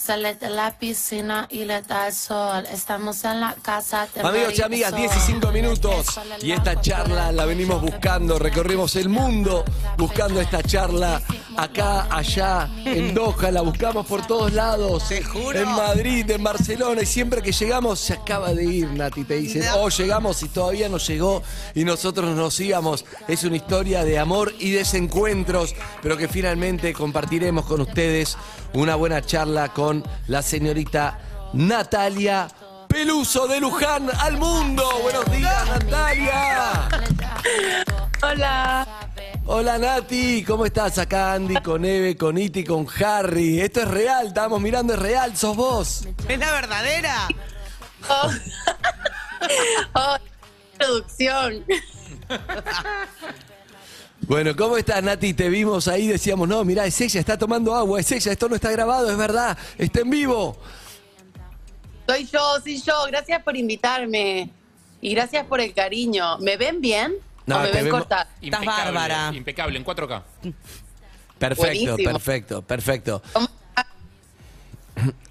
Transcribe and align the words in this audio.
Sale 0.00 0.36
de 0.36 0.48
la 0.48 0.78
piscina 0.78 1.48
y 1.50 1.64
le 1.64 1.82
da 1.82 2.06
el 2.06 2.14
sol. 2.14 2.64
Estamos 2.72 3.24
en 3.24 3.40
la 3.40 3.56
casa. 3.60 4.06
de 4.14 4.20
Amigos 4.20 4.56
y 4.56 4.62
amigas, 4.62 4.94
15 4.94 5.52
minutos 5.52 6.20
y 6.40 6.52
esta 6.52 6.80
charla 6.80 7.32
la 7.32 7.44
venimos 7.44 7.82
buscando, 7.82 8.38
recorrimos 8.38 8.94
el 8.94 9.08
mundo 9.08 9.64
buscando 9.96 10.40
esta 10.40 10.62
charla 10.62 11.20
acá, 11.56 12.06
allá, 12.10 12.70
en 12.84 13.12
Doha, 13.12 13.50
la 13.50 13.62
buscamos 13.62 14.06
por 14.06 14.24
todos 14.24 14.52
lados, 14.52 15.10
en 15.10 15.68
Madrid, 15.68 16.30
en 16.30 16.44
Barcelona 16.44 17.02
y 17.02 17.06
siempre 17.06 17.42
que 17.42 17.50
llegamos 17.50 17.98
se 17.98 18.12
acaba 18.12 18.54
de 18.54 18.64
ir, 18.64 18.88
Nati, 18.92 19.24
te 19.24 19.38
dicen, 19.38 19.64
oh, 19.74 19.88
llegamos 19.88 20.40
y 20.44 20.48
todavía 20.48 20.88
no 20.88 20.98
llegó 20.98 21.42
y 21.74 21.84
nosotros 21.84 22.36
nos 22.36 22.60
íbamos. 22.60 23.04
Es 23.26 23.42
una 23.42 23.56
historia 23.56 24.04
de 24.04 24.20
amor 24.20 24.54
y 24.60 24.70
desencuentros, 24.70 25.74
pero 26.00 26.16
que 26.16 26.28
finalmente 26.28 26.92
compartiremos 26.92 27.66
con 27.66 27.80
ustedes 27.80 28.36
una 28.74 28.94
buena 28.94 29.22
charla 29.22 29.72
con 29.72 30.04
la 30.26 30.42
señorita 30.42 31.18
Natalia 31.54 32.48
Peluso 32.88 33.46
de 33.46 33.60
Luján 33.60 34.08
al 34.18 34.38
mundo. 34.38 34.82
Buenos 35.02 35.30
días, 35.30 35.68
Natalia. 35.68 36.88
Hola. 38.22 38.86
Hola 39.46 39.78
Nati, 39.78 40.42
¿cómo 40.44 40.66
estás? 40.66 40.98
Acá 40.98 41.34
Andy 41.34 41.56
con 41.62 41.84
Eve, 41.84 42.16
con 42.16 42.36
Iti, 42.36 42.64
con 42.64 42.86
Harry. 43.02 43.60
Esto 43.60 43.80
es 43.80 43.88
real, 43.88 44.26
estábamos 44.28 44.60
mirando, 44.60 44.94
es 44.94 44.98
real, 44.98 45.36
sos 45.36 45.56
vos. 45.56 46.08
¿Es 46.28 46.38
la 46.38 46.52
verdadera? 46.52 47.28
Oh. 48.08 48.30
Oh, 49.94 50.16
producción. 50.76 51.64
Bueno, 54.28 54.54
¿cómo 54.54 54.76
estás 54.76 55.02
Nati? 55.02 55.32
Te 55.32 55.48
vimos 55.48 55.88
ahí, 55.88 56.06
decíamos, 56.06 56.46
no, 56.46 56.62
mirá, 56.64 56.84
es 56.84 57.00
ella, 57.00 57.18
está 57.20 57.38
tomando 57.38 57.74
agua, 57.74 57.98
es 58.00 58.12
ella, 58.12 58.30
esto 58.32 58.46
no 58.48 58.56
está 58.56 58.70
grabado, 58.70 59.10
es 59.10 59.16
verdad, 59.16 59.56
está 59.78 60.00
en 60.00 60.10
vivo. 60.10 60.56
Soy 62.06 62.26
yo, 62.26 62.40
soy 62.62 62.80
yo. 62.82 62.94
Gracias 63.08 63.42
por 63.42 63.56
invitarme. 63.56 64.50
Y 65.00 65.14
gracias 65.14 65.46
por 65.46 65.60
el 65.60 65.72
cariño. 65.74 66.38
¿Me 66.38 66.56
ven 66.56 66.80
bien? 66.80 67.14
No, 67.46 67.56
¿O 67.56 67.60
me 67.60 67.68
te 67.68 67.74
ven 67.76 67.84
vemos- 67.86 68.00
cortada? 68.00 68.28
Estás 68.40 68.64
bárbara. 68.64 69.30
Impecable, 69.34 69.78
en 69.78 69.84
4K. 69.84 70.22
Perfecto, 71.38 71.62
Buenísimo. 71.62 72.12
perfecto, 72.12 72.62
perfecto. 72.62 73.22
¿Cómo- 73.32 73.48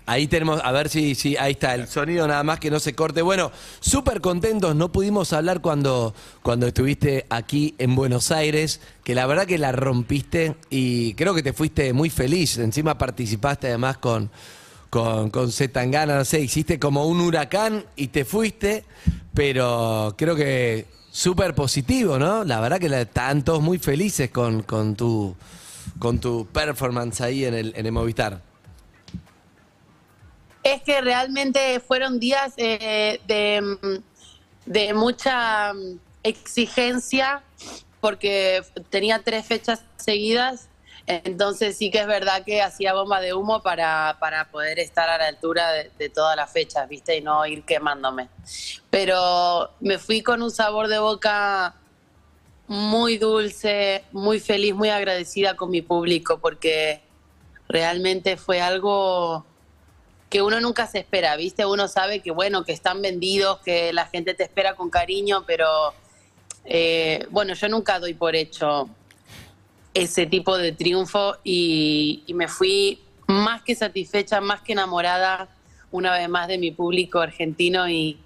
Ahí 0.10 0.28
tenemos, 0.28 0.62
a 0.64 0.72
ver 0.72 0.88
si, 0.88 1.16
si 1.16 1.36
ahí 1.36 1.52
está 1.52 1.76
el 1.76 1.86
sonido 1.90 2.26
nada 2.30 2.42
más 2.42 2.62
que 2.62 2.72
no 2.72 2.80
se 2.80 2.96
corte. 2.96 3.22
Bueno, 3.22 3.52
súper 3.82 4.22
contentos, 4.22 4.74
no 4.74 4.90
pudimos 4.90 5.34
hablar 5.34 5.60
cuando, 5.60 6.16
cuando 6.42 6.66
estuviste 6.66 7.26
aquí 7.30 7.76
en 7.78 7.94
Buenos 7.94 8.32
Aires, 8.32 8.80
que 9.04 9.14
la 9.14 9.26
verdad 9.28 9.46
que 9.46 9.58
la 9.58 9.74
rompiste 9.74 10.56
y 10.70 11.14
creo 11.16 11.36
que 11.36 11.44
te 11.44 11.52
fuiste 11.52 11.92
muy 11.92 12.10
feliz. 12.10 12.58
Encima 12.58 12.98
participaste 12.98 13.68
además 13.68 13.98
con, 13.98 14.32
con, 14.90 15.30
con 15.30 15.50
no 16.08 16.24
sé, 16.26 16.40
hiciste 16.40 16.80
como 16.80 17.06
un 17.06 17.20
huracán 17.20 17.84
y 17.98 18.08
te 18.08 18.24
fuiste, 18.24 18.86
pero 19.34 20.16
creo 20.18 20.38
que 20.38 20.86
súper 21.12 21.54
positivo, 21.54 22.18
¿no? 22.18 22.46
La 22.46 22.62
verdad 22.62 22.80
que 22.80 22.88
la- 22.88 23.02
estaban 23.02 23.44
todos 23.44 23.62
muy 23.62 23.78
felices 23.78 24.32
con, 24.32 24.64
con, 24.64 24.96
tu, 24.96 25.36
con 26.00 26.20
tu 26.20 26.48
performance 26.48 27.20
ahí 27.20 27.44
en 27.44 27.56
el, 27.56 27.74
en 27.76 27.86
el 27.86 27.92
Movistar. 27.92 28.47
Es 30.74 30.82
que 30.82 31.00
realmente 31.00 31.80
fueron 31.80 32.20
días 32.20 32.54
eh, 32.58 33.22
de, 33.26 33.62
mm, 33.62 34.04
de 34.66 34.94
mucha 34.94 35.74
mm, 35.74 35.98
exigencia 36.24 37.42
porque 38.02 38.62
tenía 38.90 39.24
tres 39.24 39.46
fechas 39.46 39.86
seguidas. 39.96 40.68
Entonces 41.06 41.78
sí 41.78 41.90
que 41.90 42.02
es 42.02 42.08
verdad 42.08 42.44
que 42.44 42.62
hacía 42.62 42.94
bomba 42.94 43.22
de 43.22 43.34
humo 43.34 43.62
para, 43.62 44.18
para 44.20 44.52
poder 44.52 44.78
estar 44.78 45.08
a 45.10 45.18
la 45.18 45.28
altura 45.28 45.72
de, 45.72 45.90
de 45.98 46.10
todas 46.10 46.36
las 46.36 46.52
fechas, 46.52 46.90
¿viste? 46.90 47.16
Y 47.16 47.22
no 47.22 47.46
ir 47.46 47.64
quemándome. 47.64 48.28
Pero 48.90 49.70
me 49.80 49.98
fui 49.98 50.22
con 50.22 50.42
un 50.42 50.52
sabor 50.52 50.90
de 50.90 51.00
boca 51.00 51.76
muy 52.68 53.18
dulce, 53.18 54.04
muy 54.12 54.42
feliz, 54.42 54.76
muy 54.76 54.90
agradecida 54.90 55.56
con 55.56 55.72
mi 55.72 55.82
público 55.82 56.40
porque 56.40 57.02
realmente 57.70 58.36
fue 58.36 58.60
algo 58.60 59.46
que 60.30 60.42
uno 60.42 60.60
nunca 60.60 60.88
se 60.88 61.00
espera, 61.00 61.36
¿viste? 61.36 61.66
Uno 61.66 61.88
sabe 61.88 62.20
que, 62.22 62.32
bueno, 62.32 62.64
que 62.66 62.74
están 62.74 63.02
vendidos, 63.02 63.60
que 63.60 63.94
la 63.94 64.08
gente 64.08 64.34
te 64.34 64.44
espera 64.44 64.76
con 64.76 64.90
cariño, 64.90 65.44
pero 65.46 65.94
eh, 66.66 67.26
bueno, 67.30 67.54
yo 67.54 67.70
nunca 67.70 68.00
doy 68.00 68.14
por 68.14 68.36
hecho 68.36 68.90
ese 69.94 70.26
tipo 70.26 70.58
de 70.58 70.74
triunfo 70.74 71.38
y, 71.44 72.24
me 72.36 72.48
fui 72.48 73.02
más 73.26 73.62
que 73.64 73.74
satisfecha, 73.74 74.42
más 74.42 74.62
que 74.62 74.74
enamorada 74.74 75.48
una 75.92 76.14
vez 76.14 76.28
más 76.30 76.48
de 76.48 76.58
mi 76.58 76.72
público 76.72 77.20
argentino 77.20 77.90
y, 77.90 78.20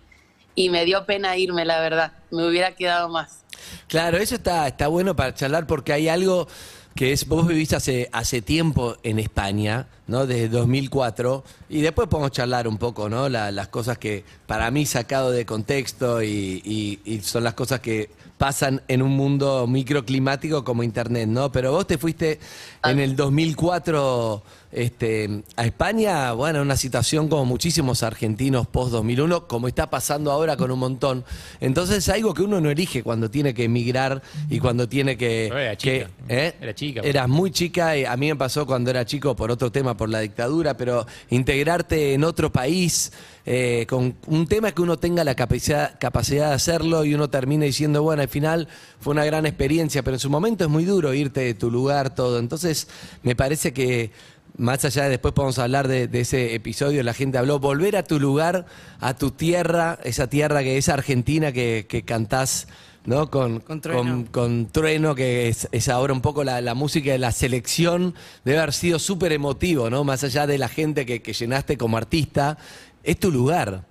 y 0.56 0.70
me 0.70 0.86
dio 0.86 1.06
pena 1.06 1.38
irme, 1.38 1.66
la 1.66 1.80
verdad. 1.80 2.14
Me 2.32 2.48
hubiera 2.48 2.76
quedado 2.76 3.10
más. 3.10 3.44
Claro, 3.88 4.18
eso 4.18 4.36
está, 4.36 4.68
está 4.68 4.88
bueno 4.88 5.16
para 5.16 5.36
charlar 5.36 5.68
porque 5.68 5.94
hay 5.94 6.10
algo 6.10 6.48
que 6.96 7.14
es, 7.14 7.28
vos 7.28 7.48
vivís 7.48 7.74
hace, 7.74 8.10
hace 8.12 8.42
tiempo 8.42 8.98
en 9.04 9.20
España, 9.20 9.88
¿no? 10.08 10.26
Desde 10.26 10.50
2004, 10.50 11.44
y 11.70 11.82
después 11.82 12.08
podemos 12.08 12.32
charlar 12.32 12.68
un 12.68 12.78
poco, 12.78 13.10
¿no? 13.10 13.30
La- 13.30 13.52
las 13.52 13.68
cosas 13.70 13.98
que 13.98 14.24
para 14.48 14.70
mí 14.72 14.86
sacado 14.86 15.32
de 15.32 15.46
contexto 15.46 16.22
y, 16.22 16.62
y- 16.66 17.00
y 17.06 17.20
son 17.22 17.44
las 17.44 17.54
cosas 17.54 17.80
que 17.80 18.10
pasan 18.38 18.82
en 18.88 19.04
un 19.04 19.12
mundo 19.12 19.68
microclimático 19.68 20.64
como 20.64 20.82
Internet, 20.82 21.28
¿no? 21.30 21.52
Pero 21.52 21.72
vos 21.74 21.86
te 21.86 22.00
fuiste 22.00 22.40
en 22.84 23.00
el 23.00 23.16
2004 23.16 24.42
este, 24.72 25.44
a 25.58 25.66
España, 25.66 26.32
bueno, 26.32 26.62
una 26.62 26.78
situación 26.78 27.28
como 27.28 27.46
muchísimos 27.46 28.04
argentinos 28.04 28.66
post-2001, 28.68 29.46
como 29.48 29.68
está 29.68 29.90
pasando 29.90 30.32
ahora 30.32 30.56
con 30.58 30.72
un 30.72 30.80
montón. 30.80 31.26
Entonces 31.60 31.98
es 31.98 32.10
algo 32.10 32.34
que 32.34 32.42
uno 32.44 32.62
no 32.62 32.70
elige 32.72 33.04
cuando 33.04 33.30
tiene 33.30 33.54
que 33.54 33.66
emigrar 33.66 34.22
y 34.50 34.60
cuando 34.60 34.88
tiene 34.88 35.18
que... 35.18 35.48
Pero 35.50 35.60
era 35.60 35.76
que- 35.76 36.00
chica. 36.00 36.10
¿eh? 36.30 36.54
Era 36.62 36.74
chica. 36.74 37.02
Eras 37.04 37.28
muy 37.30 37.52
chica 37.52 37.98
y 37.98 38.06
a 38.06 38.16
mí 38.16 38.28
me 38.30 38.36
pasó 38.38 38.66
cuando 38.66 38.90
era 38.90 39.06
chico 39.06 39.36
por 39.36 39.52
otro 39.52 39.72
tema, 39.72 39.91
por 39.96 40.10
la 40.10 40.20
dictadura, 40.20 40.76
pero 40.78 41.06
integrarte 41.30 42.14
en 42.14 42.24
otro 42.24 42.52
país 42.52 43.12
eh, 43.46 43.86
con 43.90 44.16
un 44.28 44.48
tema 44.48 44.72
que 44.72 44.82
uno 44.82 45.00
tenga 45.00 45.24
la 45.24 45.36
capacidad, 45.36 45.98
de 46.00 46.44
hacerlo 46.44 47.06
y 47.06 47.14
uno 47.16 47.30
termine 47.30 47.66
diciendo, 47.66 48.04
bueno, 48.04 48.22
al 48.22 48.28
final 48.28 48.68
fue 49.00 49.12
una 49.12 49.26
gran 49.26 49.46
experiencia, 49.46 50.04
pero 50.04 50.16
en 50.16 50.20
su 50.20 50.30
momento 50.30 50.64
es 50.64 50.70
muy 50.70 50.86
duro 50.86 51.14
irte 51.14 51.42
de 51.42 51.54
tu 51.54 51.72
lugar, 51.72 52.14
todo. 52.14 52.40
Entonces 52.40 52.88
me 53.24 53.36
parece 53.36 53.74
que 53.74 54.12
más 54.58 54.86
allá 54.86 55.04
de 55.04 55.12
después 55.12 55.34
podemos 55.34 55.58
hablar 55.60 55.88
de, 55.88 56.08
de 56.08 56.22
ese 56.22 56.54
episodio, 56.54 57.02
la 57.04 57.14
gente 57.14 57.38
habló, 57.38 57.60
volver 57.60 57.96
a 57.96 58.04
tu 58.04 58.20
lugar, 58.20 58.66
a 59.00 59.16
tu 59.16 59.32
tierra, 59.32 59.98
esa 60.04 60.28
tierra 60.28 60.62
que 60.62 60.78
es 60.78 60.90
Argentina 60.90 61.52
que, 61.52 61.86
que 61.90 62.04
cantás, 62.04 62.68
¿no? 63.06 63.30
Con, 63.30 63.60
Con 63.62 63.82
Trueno. 63.82 64.04
con- 64.04 64.26
con 64.26 64.66
Trueno, 64.72 65.16
que 65.16 65.48
es, 65.48 65.68
es 65.72 65.90
ahora 65.90 66.14
un 66.14 66.22
poco 66.22 66.44
la, 66.44 66.62
la 66.62 66.74
música 66.74 67.12
de 67.12 67.18
la 67.18 67.32
selección, 67.32 68.14
debe 68.46 68.60
haber 68.60 68.74
sido 68.74 69.00
súper 69.00 69.32
emotivo, 69.32 69.90
¿no? 69.90 70.04
Más 70.04 70.24
allá 70.24 70.46
de 70.48 70.58
la 70.58 70.70
gente 70.70 71.06
que, 71.06 71.22
que 71.22 71.34
llenaste 71.34 71.78
como 71.78 71.98
artista, 71.98 72.58
es 73.04 73.20
tu 73.20 73.32
lugar. 73.32 73.84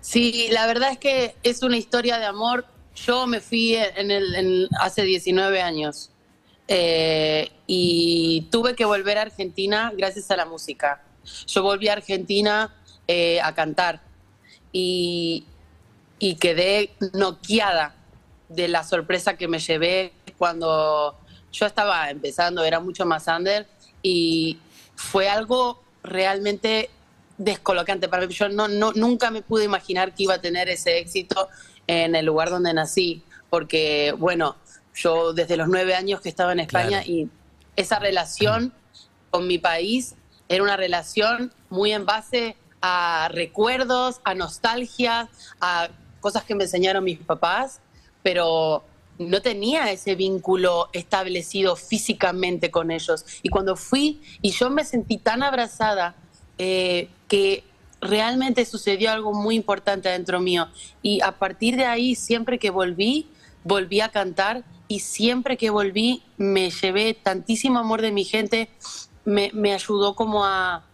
Sí, 0.00 0.48
la 0.50 0.66
verdad 0.66 0.92
es 0.92 0.98
que 0.98 1.34
es 1.42 1.62
una 1.62 1.76
historia 1.76 2.18
de 2.18 2.26
amor. 2.26 2.66
Yo 2.96 3.26
me 3.26 3.40
fui 3.40 3.74
en 3.76 4.10
el, 4.10 4.34
en- 4.34 4.68
hace 4.80 5.02
19 5.02 5.60
años 5.62 6.10
eh, 6.68 7.50
y 7.66 8.48
tuve 8.50 8.74
que 8.74 8.84
volver 8.84 9.18
a 9.18 9.22
Argentina 9.22 9.92
gracias 9.96 10.30
a 10.30 10.36
la 10.36 10.44
música. 10.44 11.02
Yo 11.46 11.62
volví 11.62 11.88
a 11.88 11.92
Argentina 11.94 12.74
eh, 13.06 13.40
a 13.40 13.54
cantar 13.54 14.02
y, 14.72 15.44
y 16.22 16.36
quedé 16.36 16.94
noqueada 17.14 17.96
de 18.48 18.68
la 18.68 18.84
sorpresa 18.84 19.36
que 19.36 19.48
me 19.48 19.58
llevé 19.58 20.12
cuando 20.38 21.18
yo 21.50 21.66
estaba 21.66 22.10
empezando, 22.10 22.62
era 22.62 22.78
mucho 22.78 23.04
más 23.04 23.26
under 23.26 23.66
y 24.04 24.60
fue 24.94 25.28
algo 25.28 25.82
realmente 26.04 26.90
descolocante 27.38 28.06
para 28.08 28.28
mí. 28.28 28.34
Yo 28.34 28.48
no, 28.48 28.68
no, 28.68 28.92
nunca 28.92 29.32
me 29.32 29.42
pude 29.42 29.64
imaginar 29.64 30.14
que 30.14 30.22
iba 30.22 30.34
a 30.34 30.40
tener 30.40 30.68
ese 30.68 30.98
éxito 30.98 31.48
en 31.88 32.14
el 32.14 32.24
lugar 32.24 32.50
donde 32.50 32.72
nací, 32.72 33.24
porque, 33.50 34.14
bueno, 34.16 34.54
yo 34.94 35.32
desde 35.32 35.56
los 35.56 35.66
nueve 35.66 35.96
años 35.96 36.20
que 36.20 36.28
estaba 36.28 36.52
en 36.52 36.60
España 36.60 37.02
Claro. 37.02 37.10
y 37.10 37.28
esa 37.74 37.98
relación 37.98 38.72
con 39.30 39.48
mi 39.48 39.58
país 39.58 40.14
era 40.48 40.62
una 40.62 40.76
relación 40.76 41.52
muy 41.68 41.90
en 41.90 42.06
base 42.06 42.56
a 42.80 43.28
recuerdos, 43.32 44.20
a 44.22 44.34
nostalgia, 44.34 45.28
a 45.60 45.88
cosas 46.22 46.44
que 46.44 46.54
me 46.54 46.64
enseñaron 46.64 47.04
mis 47.04 47.18
papás, 47.18 47.80
pero 48.22 48.84
no 49.18 49.42
tenía 49.42 49.90
ese 49.92 50.14
vínculo 50.14 50.88
establecido 50.94 51.76
físicamente 51.76 52.70
con 52.70 52.90
ellos. 52.90 53.26
Y 53.42 53.50
cuando 53.50 53.76
fui, 53.76 54.22
y 54.40 54.52
yo 54.52 54.70
me 54.70 54.84
sentí 54.84 55.18
tan 55.18 55.42
abrazada, 55.42 56.14
eh, 56.56 57.08
que 57.28 57.64
realmente 58.00 58.64
sucedió 58.64 59.10
algo 59.10 59.32
muy 59.32 59.54
importante 59.54 60.08
dentro 60.08 60.40
mío. 60.40 60.68
Y 61.02 61.20
a 61.20 61.32
partir 61.32 61.76
de 61.76 61.84
ahí, 61.84 62.14
siempre 62.14 62.58
que 62.58 62.70
volví, 62.70 63.26
volví 63.64 64.00
a 64.00 64.08
cantar 64.08 64.64
y 64.88 65.00
siempre 65.00 65.56
que 65.56 65.70
volví 65.70 66.22
me 66.36 66.70
llevé 66.70 67.14
tantísimo 67.14 67.78
amor 67.78 68.00
de 68.02 68.12
mi 68.12 68.24
gente, 68.24 68.68
me, 69.24 69.50
me 69.52 69.72
ayudó 69.72 70.14
como 70.14 70.44
a, 70.44 70.84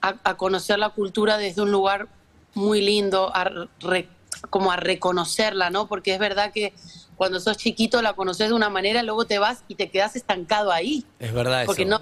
a, 0.00 0.14
a 0.24 0.36
conocer 0.36 0.78
la 0.78 0.90
cultura 0.90 1.38
desde 1.38 1.62
un 1.62 1.70
lugar 1.70 2.08
muy 2.54 2.82
lindo, 2.82 3.34
a 3.34 3.44
re- 3.80 4.08
como 4.50 4.72
a 4.72 4.76
reconocerla, 4.76 5.70
¿no? 5.70 5.88
Porque 5.88 6.12
es 6.14 6.18
verdad 6.18 6.52
que 6.52 6.74
cuando 7.16 7.40
sos 7.40 7.56
chiquito 7.56 8.02
la 8.02 8.14
conoces 8.14 8.48
de 8.48 8.54
una 8.54 8.68
manera, 8.70 9.02
luego 9.02 9.24
te 9.26 9.38
vas 9.38 9.64
y 9.68 9.74
te 9.76 9.90
quedas 9.90 10.16
estancado 10.16 10.72
ahí, 10.72 11.04
Es 11.18 11.32
verdad 11.32 11.64
porque 11.64 11.82
eso. 11.82 11.90
no, 11.90 12.00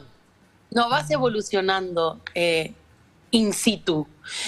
no 0.70 0.88
vas 0.88 1.10
evolucionando 1.10 2.20
eh, 2.34 2.72
in 3.30 3.52
situ. 3.52 4.06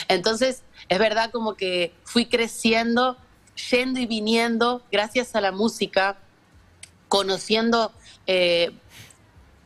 Entonces, 0.08 0.62
es 0.88 0.98
verdad 0.98 1.30
como 1.30 1.54
que 1.54 1.92
fui 2.04 2.26
creciendo, 2.26 3.16
yendo 3.70 4.00
y 4.00 4.06
viniendo, 4.06 4.82
gracias 4.90 5.34
a 5.34 5.40
la 5.40 5.52
música, 5.52 6.18
conociendo 7.08 7.92
eh, 8.26 8.70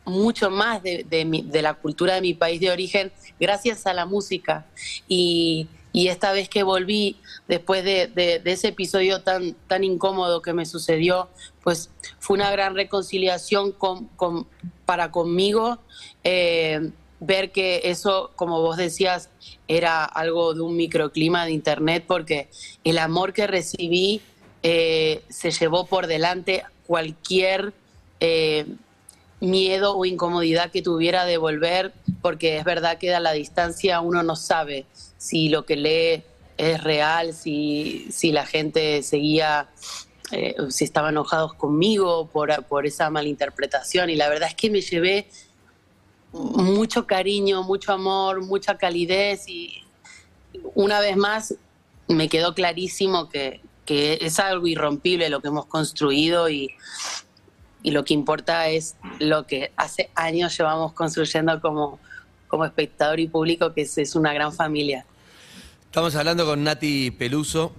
mucho 0.05 0.49
más 0.49 0.81
de, 0.83 1.05
de 1.09 1.25
mi- 1.25 1.41
de 1.43 1.61
la 1.61 1.73
cultura 1.73 2.15
de 2.15 2.21
mi 2.21 2.33
país 2.33 2.59
de 2.59 2.71
origen, 2.71 3.11
gracias 3.39 3.85
a 3.87 3.93
la 3.93 4.05
música. 4.05 4.65
Y, 5.07 5.67
y 5.97 6.09
esta 6.09 6.31
vez 6.31 6.47
que 6.47 6.61
volví, 6.61 7.17
después 7.47 7.83
de, 7.83 8.11
ese 8.45 8.67
episodio 8.67 9.23
tan, 9.23 9.55
tan 9.67 9.83
incómodo 9.83 10.43
que 10.43 10.53
me 10.53 10.67
sucedió, 10.67 11.27
pues 11.63 11.89
fue 12.19 12.35
una 12.35 12.51
gran 12.51 12.75
reconciliación 12.75 13.71
con, 13.71 14.05
con- 14.09 14.45
para 14.85 15.09
conmigo. 15.09 15.79
eh, 16.23 16.91
ver 17.19 17.51
que 17.51 17.81
eso, 17.85 18.29
como 18.35 18.61
vos 18.61 18.77
decías, 18.77 19.31
era 19.67 20.05
algo 20.05 20.53
de 20.53 20.61
un 20.61 20.75
microclima 20.77 21.45
de 21.45 21.51
internet, 21.53 22.03
porque 22.07 22.47
el 22.83 22.99
amor 22.99 23.33
que 23.33 23.47
recibí 23.47 24.21
eh, 24.61 25.23
se 25.29 25.49
llevó 25.49 25.87
por 25.87 26.05
delante 26.05 26.63
cualquier 26.85 27.73
eh, 28.19 28.67
miedo 29.39 29.97
o 29.97 30.05
incomodidad 30.05 30.69
que 30.69 30.83
tuviera 30.83 31.25
de 31.25 31.37
volver, 31.37 31.91
porque 32.21 32.57
es 32.57 32.63
verdad 32.65 32.99
que 32.99 33.15
a 33.15 33.19
la 33.19 33.31
distancia 33.31 33.99
uno 33.99 34.21
no 34.21 34.35
sabe 34.35 34.85
si 35.17 35.49
lo 35.49 35.65
que 35.65 35.75
lee 35.75 36.23
es 36.57 36.83
real, 36.83 37.33
si, 37.33 38.07
si 38.11 38.31
la 38.31 38.45
gente 38.45 39.03
seguía, 39.03 39.69
eh, 40.31 40.55
si 40.69 40.83
estaban 40.83 41.13
enojados 41.13 41.53
conmigo 41.53 42.27
por, 42.27 42.63
por 42.65 42.85
esa 42.85 43.09
malinterpretación. 43.09 44.09
Y 44.09 44.15
la 44.15 44.29
verdad 44.29 44.49
es 44.49 44.55
que 44.55 44.69
me 44.69 44.81
llevé 44.81 45.27
mucho 46.33 47.07
cariño, 47.07 47.63
mucho 47.63 47.93
amor, 47.93 48.43
mucha 48.43 48.77
calidez 48.77 49.47
y 49.47 49.83
una 50.75 50.99
vez 50.99 51.15
más 51.15 51.55
me 52.07 52.29
quedó 52.29 52.53
clarísimo 52.53 53.29
que, 53.29 53.61
que 53.85 54.17
es 54.21 54.39
algo 54.39 54.67
irrompible 54.67 55.29
lo 55.29 55.41
que 55.41 55.47
hemos 55.47 55.65
construido 55.65 56.49
y, 56.49 56.75
y 57.83 57.91
lo 57.91 58.03
que 58.03 58.13
importa 58.13 58.67
es 58.67 58.95
lo 59.19 59.45
que 59.45 59.71
hace 59.77 60.09
años 60.15 60.57
llevamos 60.57 60.93
construyendo 60.93 61.61
como, 61.61 61.99
como 62.47 62.65
espectador 62.65 63.19
y 63.19 63.27
público, 63.27 63.73
que 63.73 63.81
es, 63.81 64.15
una 64.15 64.33
gran 64.33 64.53
familia. 64.53 65.05
Estamos 65.85 66.15
hablando 66.15 66.45
con 66.45 66.63
Nati 66.63 67.11
Peluso 67.11 67.73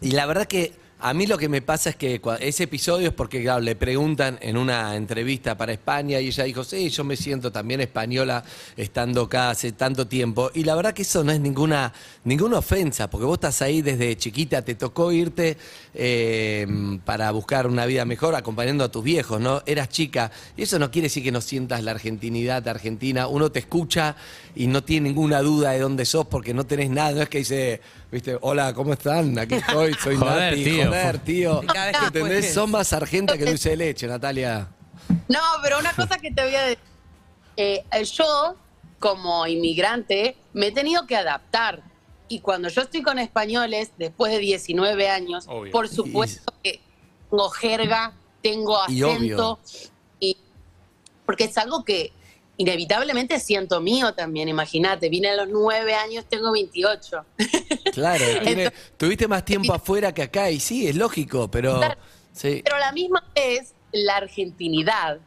y 0.00 0.12
la 0.12 0.26
verdad 0.26 0.46
que 0.46 0.72
a 1.00 1.14
mí 1.14 1.26
lo 1.26 1.38
que 1.38 1.48
me 1.48 1.62
pasa 1.62 1.90
es 1.90 1.96
que 1.96 2.20
ese 2.40 2.64
episodio 2.64 3.08
es 3.08 3.14
porque 3.14 3.42
claro, 3.42 3.60
le 3.60 3.76
preguntan 3.76 4.38
en 4.42 4.56
una 4.56 4.96
entrevista 4.96 5.56
para 5.56 5.72
España 5.72 6.18
y 6.20 6.26
ella 6.26 6.44
dijo, 6.44 6.64
sí, 6.64 6.88
yo 6.90 7.04
me 7.04 7.16
siento 7.16 7.52
también 7.52 7.80
española 7.80 8.42
estando 8.76 9.22
acá 9.22 9.50
hace 9.50 9.72
tanto 9.72 10.08
tiempo. 10.08 10.50
Y 10.54 10.64
la 10.64 10.74
verdad 10.74 10.92
que 10.94 11.02
eso 11.02 11.22
no 11.22 11.30
es 11.30 11.38
ninguna, 11.40 11.92
ninguna 12.24 12.58
ofensa, 12.58 13.08
porque 13.08 13.26
vos 13.26 13.34
estás 13.34 13.62
ahí 13.62 13.80
desde 13.80 14.16
chiquita, 14.16 14.62
te 14.62 14.74
tocó 14.74 15.12
irte 15.12 15.56
eh, 15.94 16.66
para 17.04 17.30
buscar 17.30 17.68
una 17.68 17.86
vida 17.86 18.04
mejor 18.04 18.34
acompañando 18.34 18.82
a 18.82 18.90
tus 18.90 19.04
viejos, 19.04 19.40
¿no? 19.40 19.62
Eras 19.66 19.88
chica. 19.90 20.32
Y 20.56 20.62
eso 20.62 20.78
no 20.80 20.90
quiere 20.90 21.06
decir 21.06 21.22
que 21.22 21.32
no 21.32 21.40
sientas 21.40 21.84
la 21.84 21.92
argentinidad 21.92 22.62
de 22.62 22.70
Argentina. 22.70 23.28
Uno 23.28 23.52
te 23.52 23.60
escucha 23.60 24.16
y 24.56 24.66
no 24.66 24.82
tiene 24.82 25.10
ninguna 25.10 25.42
duda 25.42 25.70
de 25.70 25.78
dónde 25.78 26.04
sos 26.04 26.26
porque 26.26 26.52
no 26.54 26.66
tenés 26.66 26.90
nada. 26.90 27.12
No 27.12 27.22
es 27.22 27.28
que 27.28 27.38
dice, 27.38 27.80
viste, 28.10 28.36
hola, 28.40 28.74
¿cómo 28.74 28.92
están? 28.94 29.38
Aquí 29.38 29.54
estoy, 29.54 29.94
soy 29.94 30.16
Joder, 30.18 30.52
Nati. 30.58 30.64
tío. 30.64 30.87
Joder, 30.88 31.18
tío. 31.18 31.60
Cada 31.66 31.86
vez 31.86 31.96
que 31.98 32.06
¿Entendés? 32.06 32.22
puedes. 32.40 32.54
Son 32.54 32.70
más 32.70 32.88
sargenta 32.88 33.36
que 33.38 33.44
dulce 33.44 33.70
de 33.70 33.76
leche, 33.76 34.06
Natalia. 34.06 34.68
No, 35.28 35.40
pero 35.62 35.78
una 35.78 35.92
cosa 35.94 36.18
que 36.18 36.30
te 36.30 36.42
voy 36.44 36.54
a 36.54 36.62
decir. 36.62 36.84
Eh, 37.56 37.84
yo, 38.14 38.54
como 38.98 39.46
inmigrante, 39.46 40.36
me 40.52 40.68
he 40.68 40.72
tenido 40.72 41.06
que 41.06 41.16
adaptar. 41.16 41.82
Y 42.28 42.40
cuando 42.40 42.68
yo 42.68 42.82
estoy 42.82 43.02
con 43.02 43.18
españoles, 43.18 43.90
después 43.96 44.32
de 44.32 44.38
19 44.38 45.08
años, 45.08 45.46
Obvio. 45.48 45.72
por 45.72 45.88
supuesto 45.88 46.52
que 46.62 46.80
tengo 47.30 47.48
jerga, 47.50 48.12
tengo 48.42 48.78
Y 48.88 49.02
acento. 49.02 49.58
Y 50.20 50.36
porque 51.24 51.44
es 51.44 51.56
algo 51.58 51.84
que 51.84 52.12
inevitablemente 52.58 53.40
siento 53.40 53.80
mío 53.80 54.12
también, 54.12 54.48
imagínate. 54.48 55.08
Vine 55.08 55.30
a 55.30 55.36
los 55.36 55.48
9 55.48 55.94
años, 55.94 56.26
tengo 56.28 56.52
28. 56.52 57.24
Claro, 57.92 58.24
tuviste 58.98 59.26
más 59.26 59.44
tiempo 59.44 59.72
afuera 59.72 60.12
que 60.12 60.22
acá 60.22 60.50
y 60.50 60.60
sí, 60.60 60.86
es 60.86 60.96
lógico, 60.96 61.50
pero... 61.50 61.78
Claro. 61.78 61.98
Sí. 62.32 62.60
Pero 62.62 62.78
la 62.78 62.92
misma 62.92 63.24
vez, 63.34 63.74
la 63.90 64.16
argentinidad 64.16 65.18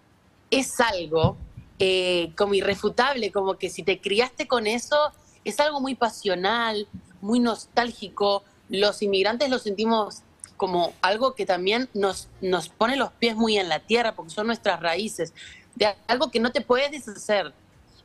es 0.49 0.79
algo 0.79 1.35
eh, 1.79 2.31
como 2.37 2.53
irrefutable, 2.53 3.31
como 3.31 3.57
que 3.57 3.69
si 3.69 3.83
te 3.83 3.99
criaste 3.99 4.47
con 4.47 4.67
eso, 4.67 5.11
es 5.43 5.59
algo 5.59 5.81
muy 5.81 5.95
pasional, 5.95 6.87
muy 7.21 7.39
nostálgico. 7.39 8.43
Los 8.69 9.01
inmigrantes 9.01 9.49
lo 9.49 9.59
sentimos 9.59 10.21
como 10.57 10.93
algo 11.01 11.33
que 11.33 11.47
también 11.47 11.89
nos, 11.95 12.29
nos 12.39 12.69
pone 12.69 12.95
los 12.95 13.11
pies 13.13 13.35
muy 13.35 13.57
en 13.57 13.67
la 13.67 13.79
tierra, 13.79 14.15
porque 14.15 14.31
son 14.31 14.45
nuestras 14.45 14.79
raíces, 14.79 15.33
de 15.75 15.93
algo 16.07 16.31
que 16.31 16.39
no 16.39 16.51
te 16.51 16.61
puedes 16.61 16.91
deshacer. 16.91 17.53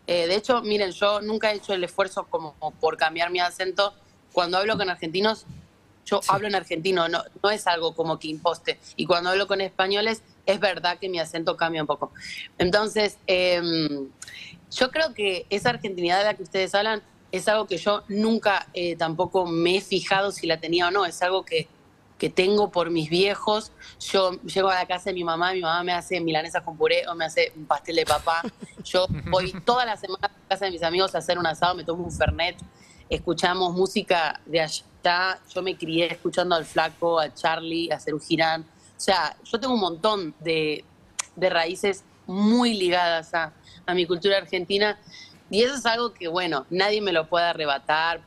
Eh, 0.06 0.26
de 0.26 0.36
hecho, 0.36 0.62
miren, 0.62 0.92
yo 0.92 1.20
nunca 1.20 1.52
he 1.52 1.56
hecho 1.56 1.74
el 1.74 1.82
esfuerzo 1.84 2.26
como 2.30 2.54
por 2.80 2.96
cambiar 2.96 3.30
mi 3.30 3.40
acento. 3.40 3.94
Cuando 4.32 4.58
hablo 4.58 4.76
con 4.76 4.88
argentinos, 4.88 5.46
yo 6.04 6.20
hablo 6.28 6.46
en 6.46 6.54
argentino, 6.54 7.08
no, 7.08 7.22
no 7.42 7.50
es 7.50 7.66
algo 7.66 7.94
como 7.94 8.18
que 8.18 8.28
imposte. 8.28 8.78
Y 8.94 9.06
cuando 9.06 9.30
hablo 9.30 9.46
con 9.46 9.60
españoles, 9.60 10.22
es 10.46 10.60
verdad 10.60 10.98
que 10.98 11.08
mi 11.08 11.18
acento 11.18 11.56
cambia 11.56 11.82
un 11.82 11.86
poco. 11.86 12.12
Entonces, 12.58 13.18
em, 13.26 14.08
yo 14.70 14.90
creo 14.90 15.12
que 15.12 15.46
esa 15.50 15.70
argentinidad 15.70 16.19
de 16.19 16.24
la 16.24 16.34
que 16.34 16.44
ustedes 16.44 16.74
hablan 16.74 17.02
es 17.32 17.48
algo 17.48 17.66
que 17.66 17.76
yo 17.76 18.04
nunca 18.08 18.69
eh, 18.72 18.96
tampoco 18.96 19.46
me 19.46 19.76
he 19.76 19.80
fijado 19.80 20.30
si 20.30 20.46
la 20.46 20.60
tenía 20.60 20.88
o 20.88 20.90
no. 20.90 21.04
Es 21.04 21.20
algo 21.22 21.44
que, 21.44 21.69
que 22.18 22.30
tengo 22.30 22.70
por 22.70 22.90
mis 22.90 23.10
viejos. 23.10 23.72
Yo 24.00 24.32
llego 24.42 24.68
a 24.68 24.74
la 24.74 24.86
casa 24.86 25.10
de 25.10 25.14
mi 25.14 25.24
mamá, 25.24 25.52
mi 25.52 25.60
mamá 25.60 25.82
me 25.82 25.92
hace 25.92 26.20
milanesa 26.20 26.62
con 26.62 26.76
puré 26.76 27.06
o 27.08 27.14
me 27.14 27.24
hace 27.24 27.52
un 27.56 27.67
pastel 27.67 27.96
de 27.96 28.06
papá. 28.06 28.43
Yo 28.84 29.06
voy 29.31 29.52
toda 29.64 29.84
la 29.84 29.96
semana 29.96 30.26
a 30.26 30.29
la 30.29 30.48
casa 30.48 30.67
de 30.67 30.70
mis 30.70 30.82
amigos 30.82 31.14
a 31.14 31.19
hacer 31.19 31.38
un 31.38 31.46
asado, 31.46 31.74
me 31.74 31.84
tomo 31.84 32.05
un 32.05 32.12
fernet, 32.12 32.56
escuchamos 33.08 33.74
música 33.74 34.41
de 34.46 34.60
allá. 34.60 35.41
Yo 35.55 35.62
me 35.62 35.76
crié 35.76 36.12
escuchando 36.12 36.56
al 36.56 36.64
Flaco, 36.64 37.20
a 37.20 37.32
Charlie, 37.32 37.93
a 37.93 38.00
Cerú 38.00 38.19
Girán. 38.19 38.62
O 38.62 39.00
sea, 39.00 39.36
yo 39.44 39.60
tengo 39.60 39.74
un 39.74 39.81
montón 39.81 40.34
de, 40.41 40.84
de 41.36 41.50
raíces 41.50 42.02
muy 42.26 42.74
ligadas 42.74 43.32
a, 43.34 43.52
a 43.86 43.94
mi 43.94 44.05
cultura 44.05 44.38
argentina 44.38 44.98
y 45.50 45.62
eso 45.62 45.74
es 45.74 45.86
algo 45.86 46.12
que, 46.12 46.29
bueno, 46.29 46.67
nadie 46.70 47.00
me 47.00 47.12
lo 47.12 47.29
puede 47.29 47.46
arrebatar 47.46 48.20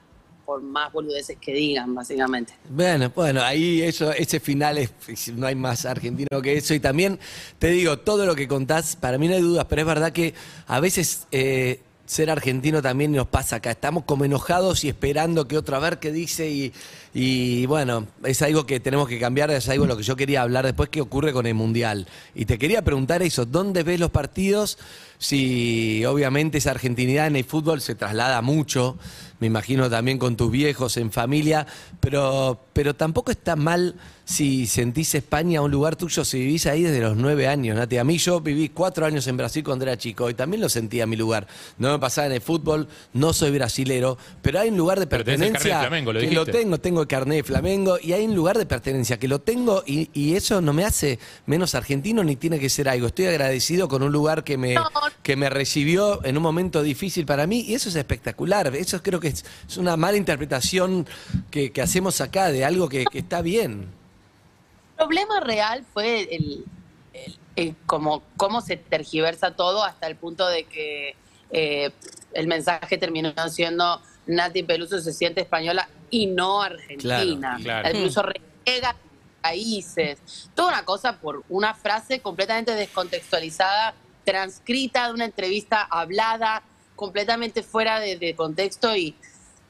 por 0.49 0.63
más 0.63 0.91
boludeces 0.91 1.37
que 1.39 1.53
digan, 1.53 1.93
básicamente. 1.93 2.53
Bueno, 2.67 3.11
bueno, 3.15 3.43
ahí 3.43 3.83
eso, 3.83 4.11
ese 4.11 4.39
final 4.39 4.79
es, 4.79 4.89
no 5.35 5.45
hay 5.45 5.53
más 5.53 5.85
argentino 5.85 6.41
que 6.41 6.57
eso. 6.57 6.73
Y 6.73 6.79
también 6.79 7.19
te 7.59 7.67
digo, 7.67 7.99
todo 7.99 8.25
lo 8.25 8.33
que 8.33 8.47
contás, 8.47 8.95
para 8.95 9.19
mí 9.19 9.27
no 9.27 9.35
hay 9.35 9.41
dudas, 9.41 9.67
pero 9.69 9.83
es 9.83 9.87
verdad 9.87 10.11
que 10.11 10.33
a 10.65 10.79
veces 10.79 11.27
eh, 11.31 11.81
ser 12.07 12.31
argentino 12.31 12.81
también 12.81 13.11
nos 13.11 13.27
pasa 13.27 13.57
acá. 13.57 13.69
Estamos 13.69 14.05
como 14.05 14.25
enojados 14.25 14.83
y 14.83 14.89
esperando 14.89 15.47
que 15.47 15.55
otro 15.55 15.75
a 15.75 15.79
ver 15.79 15.99
qué 15.99 16.11
dice. 16.11 16.49
Y, 16.49 16.73
y 17.13 17.67
bueno, 17.67 18.07
es 18.23 18.41
algo 18.41 18.65
que 18.65 18.79
tenemos 18.79 19.07
que 19.07 19.19
cambiar, 19.19 19.51
es 19.51 19.69
algo 19.69 19.83
de 19.83 19.89
lo 19.89 19.97
que 19.97 20.03
yo 20.03 20.15
quería 20.15 20.41
hablar 20.41 20.65
después, 20.65 20.89
qué 20.89 20.99
ocurre 20.99 21.31
con 21.31 21.45
el 21.45 21.53
Mundial. 21.53 22.07
Y 22.33 22.45
te 22.45 22.57
quería 22.57 22.81
preguntar 22.81 23.21
eso, 23.21 23.45
¿dónde 23.45 23.83
ves 23.83 23.99
los 23.99 24.09
partidos? 24.09 24.79
Si 25.21 26.05
obviamente 26.05 26.59
esa 26.59 26.71
argentinidad 26.71 27.27
en 27.27 27.35
el 27.35 27.43
fútbol 27.43 27.81
se 27.81 27.93
traslada 27.93 28.41
mucho, 28.41 28.97
me 29.39 29.47
imagino 29.47 29.89
también 29.89 30.17
con 30.17 30.37
tus 30.37 30.49
viejos, 30.49 30.95
en 30.95 31.11
familia, 31.11 31.67
pero, 31.99 32.59
pero 32.71 32.93
tampoco 32.95 33.31
está 33.31 33.57
mal 33.57 33.95
si 34.23 34.67
sentís 34.67 35.15
España 35.15 35.61
un 35.61 35.71
lugar 35.71 35.95
tuyo, 35.95 36.23
si 36.23 36.39
vivís 36.39 36.67
ahí 36.67 36.83
desde 36.83 36.99
los 36.99 37.17
nueve 37.17 37.47
años, 37.47 37.75
Nati. 37.75 37.97
A 37.97 38.03
mí 38.03 38.17
yo 38.17 38.41
viví 38.41 38.69
cuatro 38.69 39.05
años 39.05 39.25
en 39.27 39.37
Brasil 39.37 39.63
cuando 39.63 39.85
era 39.85 39.97
chico 39.97 40.29
y 40.29 40.35
también 40.35 40.61
lo 40.61 40.69
sentía 40.69 41.07
mi 41.07 41.15
lugar. 41.15 41.47
No 41.79 41.91
me 41.91 41.99
pasaba 41.99 42.27
en 42.27 42.33
el 42.33 42.41
fútbol, 42.41 42.87
no 43.13 43.33
soy 43.33 43.51
brasilero, 43.51 44.17
pero 44.41 44.59
hay 44.59 44.69
un 44.69 44.77
lugar 44.77 44.99
de 44.99 45.07
Pero 45.07 45.23
tenés 45.23 45.47
el 45.47 45.53
pertenencia 45.53 45.71
carnet 45.71 45.81
de 45.81 45.87
Flamengo, 45.87 46.13
lo 46.13 46.19
que 46.19 46.25
dijiste. 46.27 46.45
lo 46.45 46.59
tengo, 46.59 46.77
tengo 46.77 47.01
el 47.01 47.07
carnet 47.07 47.37
de 47.37 47.43
Flamengo 47.43 47.97
y 48.01 48.13
hay 48.13 48.25
un 48.25 48.35
lugar 48.35 48.57
de 48.57 48.65
pertenencia 48.65 49.17
que 49.17 49.27
lo 49.27 49.39
tengo 49.39 49.83
y, 49.87 50.09
y 50.13 50.35
eso 50.35 50.61
no 50.61 50.73
me 50.73 50.85
hace 50.85 51.17
menos 51.47 51.73
argentino 51.73 52.23
ni 52.23 52.35
tiene 52.35 52.59
que 52.59 52.69
ser 52.69 52.87
algo. 52.87 53.07
Estoy 53.07 53.25
agradecido 53.25 53.87
con 53.87 54.03
un 54.03 54.11
lugar 54.11 54.43
que 54.43 54.57
me, 54.57 54.75
que 55.23 55.35
me 55.35 55.49
recibió 55.49 56.23
en 56.25 56.37
un 56.37 56.43
momento 56.43 56.81
difícil 56.83 57.25
para 57.25 57.47
mí 57.47 57.61
y 57.61 57.73
eso 57.75 57.89
es 57.89 57.95
espectacular. 57.95 58.75
Eso 58.75 59.01
creo 59.03 59.19
que 59.19 59.29
es, 59.29 59.45
es 59.67 59.77
una 59.77 59.97
mala 59.97 60.17
interpretación 60.17 61.07
que, 61.51 61.71
que 61.71 61.81
hacemos 61.81 62.21
acá 62.21 62.51
de 62.51 62.65
algo 62.65 62.89
que, 62.89 63.05
que 63.05 63.19
está 63.19 63.41
bien. 63.41 63.87
problema 64.97 65.39
real 65.39 65.85
fue 65.93 66.21
el, 66.35 66.65
el- 67.13 67.35
el 67.55 67.75
como, 67.85 68.23
cómo 68.37 68.61
se 68.61 68.77
tergiversa 68.77 69.55
todo 69.55 69.83
hasta 69.83 70.07
el 70.07 70.15
punto 70.15 70.47
de 70.47 70.63
que 70.63 71.15
eh, 71.51 71.91
el 72.33 72.47
mensaje 72.47 72.97
terminó 72.97 73.33
siendo 73.49 74.01
Nati 74.27 74.63
Peluso 74.63 74.99
se 75.01 75.11
siente 75.11 75.41
española 75.41 75.89
y 76.09 76.27
no 76.27 76.61
argentina. 76.61 77.57
Claro, 77.57 77.63
claro. 77.63 77.91
Peluso 77.91 78.21
reniega 78.23 78.95
países. 79.41 80.19
Toda 80.55 80.69
una 80.69 80.85
cosa 80.85 81.17
por 81.19 81.43
una 81.49 81.73
frase 81.73 82.19
completamente 82.21 82.75
descontextualizada, 82.75 83.93
transcrita 84.23 85.07
de 85.07 85.13
una 85.13 85.25
entrevista 85.25 85.81
hablada, 85.89 86.63
completamente 86.95 87.63
fuera 87.63 87.99
de, 87.99 88.35
contexto 88.35 88.95
y 88.95 89.15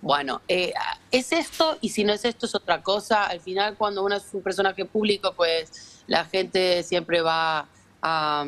bueno, 0.02 0.42
eh, 0.48 0.74
es 1.12 1.32
esto 1.32 1.78
y 1.82 1.90
si 1.90 2.04
no 2.04 2.14
es 2.14 2.24
esto 2.26 2.46
es 2.46 2.56
otra 2.56 2.82
cosa. 2.82 3.26
Al 3.26 3.42
final 3.42 3.76
cuando 3.78 4.04
uno 4.04 4.16
es 4.16 4.26
un 4.34 4.42
personaje 4.42 4.86
público, 4.86 5.34
pues 5.36 6.02
la 6.08 6.26
gente 6.26 6.84
siempre 6.84 7.22
va 7.22 7.68
a, 8.02 8.46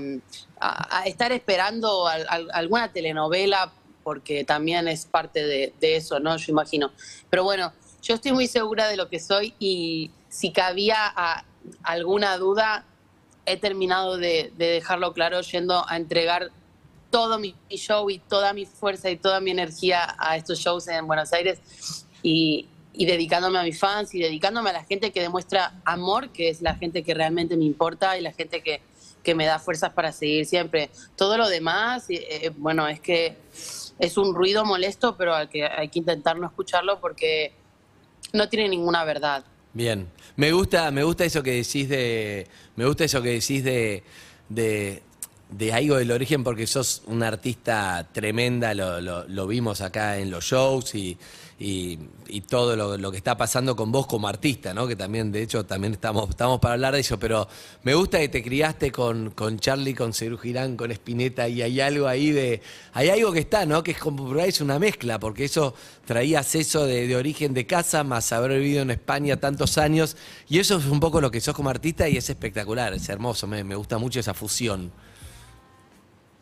a- 0.60 0.98
a 1.00 1.06
estar 1.08 1.32
esperando 1.32 2.08
al- 2.08 2.50
alguna 2.54 2.92
telenovela 2.92 3.72
porque 4.04 4.44
también 4.44 4.88
es 4.88 5.06
parte 5.06 5.44
de, 5.46 5.74
eso, 5.82 6.20
¿no? 6.20 6.36
Yo 6.38 6.52
imagino. 6.52 6.92
Pero 7.30 7.44
bueno, 7.44 7.72
yo 8.02 8.16
estoy 8.16 8.32
muy 8.32 8.48
segura 8.48 8.88
de 8.88 8.98
lo 8.98 9.10
que 9.10 9.20
soy 9.20 9.54
y 9.60 10.10
si 10.30 10.52
cabía 10.52 10.98
a- 11.16 11.44
alguna 11.84 12.38
duda, 12.38 12.86
he 13.46 13.58
terminado 13.58 14.18
de, 14.18 14.52
de 14.58 14.68
dejarlo 14.68 15.14
claro 15.14 15.42
yendo 15.42 15.86
a 15.88 15.98
entregar 15.98 16.52
todo 17.12 17.38
mi, 17.38 17.56
show 17.70 18.10
y 18.10 18.20
toda 18.20 18.54
mi 18.54 18.66
fuerza 18.66 19.12
y 19.12 19.18
toda 19.18 19.40
mi 19.40 19.52
energía 19.52 20.16
a 20.18 20.38
estos 20.38 20.60
shows 20.60 20.88
en 20.88 21.06
Buenos 21.06 21.32
Aires 21.34 21.60
y, 22.24 22.68
y 22.94 23.06
dedicándome 23.06 23.60
a 23.60 23.64
mis 23.64 23.78
fans 23.78 24.16
y 24.16 24.20
dedicándome 24.20 24.72
a 24.72 24.74
la 24.74 24.84
gente 24.86 25.12
que 25.12 25.22
demuestra 25.22 25.74
amor, 25.86 26.30
que 26.30 26.50
es 26.50 26.62
la 26.62 26.76
gente 26.76 27.04
que 27.04 27.14
realmente 27.14 27.58
me 27.58 27.66
importa 27.66 28.18
y 28.18 28.22
la 28.22 28.32
gente 28.32 28.64
que, 28.64 28.82
que 29.22 29.36
me 29.36 29.46
da 29.46 29.60
fuerzas 29.60 29.92
para 29.94 30.12
seguir 30.12 30.46
siempre. 30.46 30.90
Todo 31.16 31.38
lo 31.38 31.50
demás, 31.50 32.10
eh, 32.10 32.26
eh, 32.30 32.52
bueno, 32.56 32.88
es 32.88 33.02
que 33.02 33.38
es 34.00 34.18
un 34.18 34.34
ruido 34.34 34.66
molesto, 34.66 35.16
pero 35.18 35.36
al 35.36 35.50
que 35.50 35.66
hay 35.66 35.90
que 35.90 36.00
intentar 36.00 36.40
no 36.40 36.48
escucharlo 36.48 37.00
porque 37.00 37.54
no 38.34 38.50
tiene 38.50 38.70
ninguna 38.70 39.04
verdad. 39.04 39.44
Bien. 39.74 40.08
Me 40.36 40.52
gusta, 40.52 40.92
me 40.92 41.04
gusta 41.04 41.26
eso 41.26 41.44
que 41.44 41.52
decís 41.52 41.88
de. 41.90 42.48
Me 42.76 42.86
gusta 42.86 43.06
eso 43.06 43.22
que 43.22 43.30
decís 43.30 43.64
de. 43.64 44.04
de 44.50 45.02
de 45.52 45.74
algo 45.74 45.98
del 45.98 46.12
origen 46.12 46.44
porque 46.44 46.66
sos 46.66 47.02
una 47.08 47.28
artista 47.28 48.08
tremenda, 48.14 48.74
lo, 48.74 49.02
lo- 49.02 49.48
vimos 49.48 49.82
acá 49.82 50.18
en 50.18 50.32
los 50.32 50.46
shows 50.46 50.96
y, 50.96 51.18
y- 51.60 52.00
todo 52.50 52.76
lo, 52.78 52.98
lo 52.98 53.12
que 53.12 53.18
está 53.18 53.36
pasando 53.38 53.76
con 53.76 53.92
vos 53.92 54.08
como 54.08 54.28
artista, 54.28 54.74
¿no? 54.74 54.88
Que 54.88 54.96
también, 54.96 55.32
de 55.32 55.42
hecho, 55.44 55.66
también 55.66 55.94
estamos, 55.94 56.30
estamos 56.30 56.60
para 56.60 56.74
hablar 56.76 56.94
de 56.94 57.02
eso, 57.02 57.20
pero 57.20 57.48
me 57.84 57.94
gusta 57.94 58.20
que 58.20 58.30
te 58.30 58.42
criaste 58.42 58.92
con, 58.92 59.32
con 59.32 59.60
Charlie, 59.60 59.94
con 59.94 60.14
Cerú 60.14 60.40
con 60.78 60.92
Spinetta 60.92 61.48
y 61.50 61.62
hay 61.62 61.80
algo 61.82 62.08
ahí 62.08 62.32
de. 62.32 62.62
Hay 62.94 63.10
algo 63.10 63.32
que 63.34 63.40
está, 63.40 63.66
¿no? 63.66 63.84
Que 63.84 63.92
es 63.92 63.98
como 64.00 64.34
es 64.40 64.62
una 64.62 64.80
mezcla, 64.80 65.20
porque 65.20 65.44
eso 65.46 65.74
traías 66.06 66.56
eso 66.56 66.86
de, 66.86 67.08
de 67.08 67.16
origen 67.16 67.54
de 67.54 67.68
casa, 67.68 68.04
más 68.04 68.32
haber 68.32 68.60
vivido 68.60 68.82
en 68.82 68.92
España 68.92 69.38
tantos 69.38 69.78
años, 69.78 70.16
y 70.50 70.60
eso 70.60 70.78
es 70.78 70.86
un 70.86 71.00
poco 71.02 71.20
lo 71.22 71.30
que 71.30 71.42
sos 71.42 71.54
como 71.56 71.70
artista 71.70 72.08
y 72.08 72.16
es 72.18 72.30
espectacular, 72.30 72.94
es 72.94 73.08
hermoso, 73.10 73.48
me, 73.48 73.64
me 73.66 73.76
gusta 73.76 73.98
mucho 73.98 74.20
esa 74.20 74.34
fusión. 74.34 74.92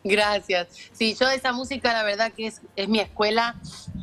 Gracias. 0.02 0.68
Sí, 0.92 1.14
yo 1.18 1.28
de 1.28 1.34
esa 1.36 1.52
música 1.52 1.92
la 1.92 2.02
verdad 2.02 2.32
que 2.32 2.46
es, 2.46 2.60
es 2.76 2.88
mi 2.88 3.00
escuela. 3.00 3.54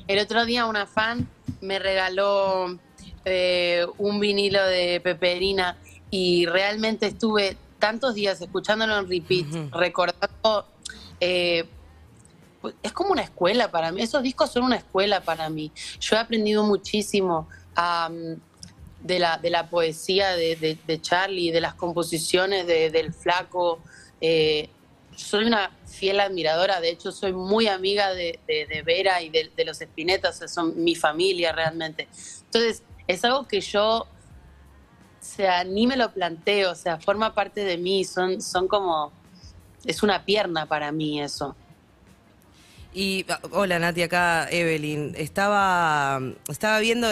El 0.08 0.20
otro 0.20 0.46
día 0.46 0.66
una 0.66 0.86
fan 0.86 1.28
me 1.62 1.80
regaló 1.80 2.78
eh, 3.26 3.86
un 3.98 4.20
vinilo 4.20 4.64
de 4.66 5.00
Peperina 5.02 5.76
y 6.12 6.46
realmente 6.46 7.08
estuve 7.08 7.58
tantos 7.80 8.16
días 8.16 8.40
escuchándolo 8.42 8.98
en 9.00 9.10
repeat, 9.10 9.48
recordando... 9.72 10.66
eh, 11.20 11.66
es 12.84 12.92
como 12.92 13.12
una 13.12 13.22
escuela 13.22 13.70
para 13.72 13.92
mí, 13.92 14.02
esos 14.02 14.24
discos 14.24 14.52
son 14.52 14.64
una 14.64 14.76
escuela 14.78 15.22
para 15.22 15.50
mí. 15.50 15.72
Yo 16.00 16.16
he 16.16 16.20
aprendido 16.20 16.64
muchísimo 16.64 17.48
de, 19.02 19.20
la, 19.20 19.38
de 19.38 19.50
la 19.50 19.70
poesía 19.70 20.36
de, 20.36 20.56
de, 20.56 20.78
de 20.86 21.02
Charlie, 21.02 21.52
de 21.52 21.62
las 21.62 21.76
composiciones 21.76 22.66
de- 22.68 22.90
del 22.90 23.14
flaco. 23.14 23.80
eh, 24.22 24.70
soy 25.18 25.46
una 25.46 25.72
fiel 25.86 26.20
admiradora, 26.20 26.80
de 26.80 26.90
hecho 26.90 27.12
soy 27.12 27.34
muy 27.34 27.68
amiga 27.68 28.14
de, 28.14 28.40
de- 28.48 28.82
Vera 28.84 29.22
y 29.22 29.30
de, 29.30 29.52
los 29.66 29.82
Espinetas, 29.82 30.40
son 30.52 30.82
mi 30.84 30.96
familia 30.96 31.52
realmente. 31.52 32.08
Entonces, 32.46 32.84
es 33.08 33.26
algo 33.26 33.48
que 33.48 33.60
yo, 33.60 34.02
o 34.02 34.08
sea, 35.20 35.64
ni 35.64 35.88
me 35.88 35.98
lo 35.98 36.14
planteo, 36.14 36.72
o 36.72 36.76
sea, 36.76 36.98
forma 37.00 37.34
parte 37.34 37.64
de 37.66 37.78
mí, 37.78 38.06
son, 38.06 38.42
son 38.42 38.68
como, 38.68 39.12
es 39.84 40.04
una 40.04 40.24
pierna 40.24 40.66
para 40.68 40.92
mí 40.92 41.22
eso. 41.22 41.56
Y 43.00 43.28
hola 43.52 43.78
Nati, 43.78 44.02
acá 44.02 44.48
Evelyn. 44.50 45.14
Estaba, 45.16 46.20
estaba 46.50 46.80
viendo 46.80 47.08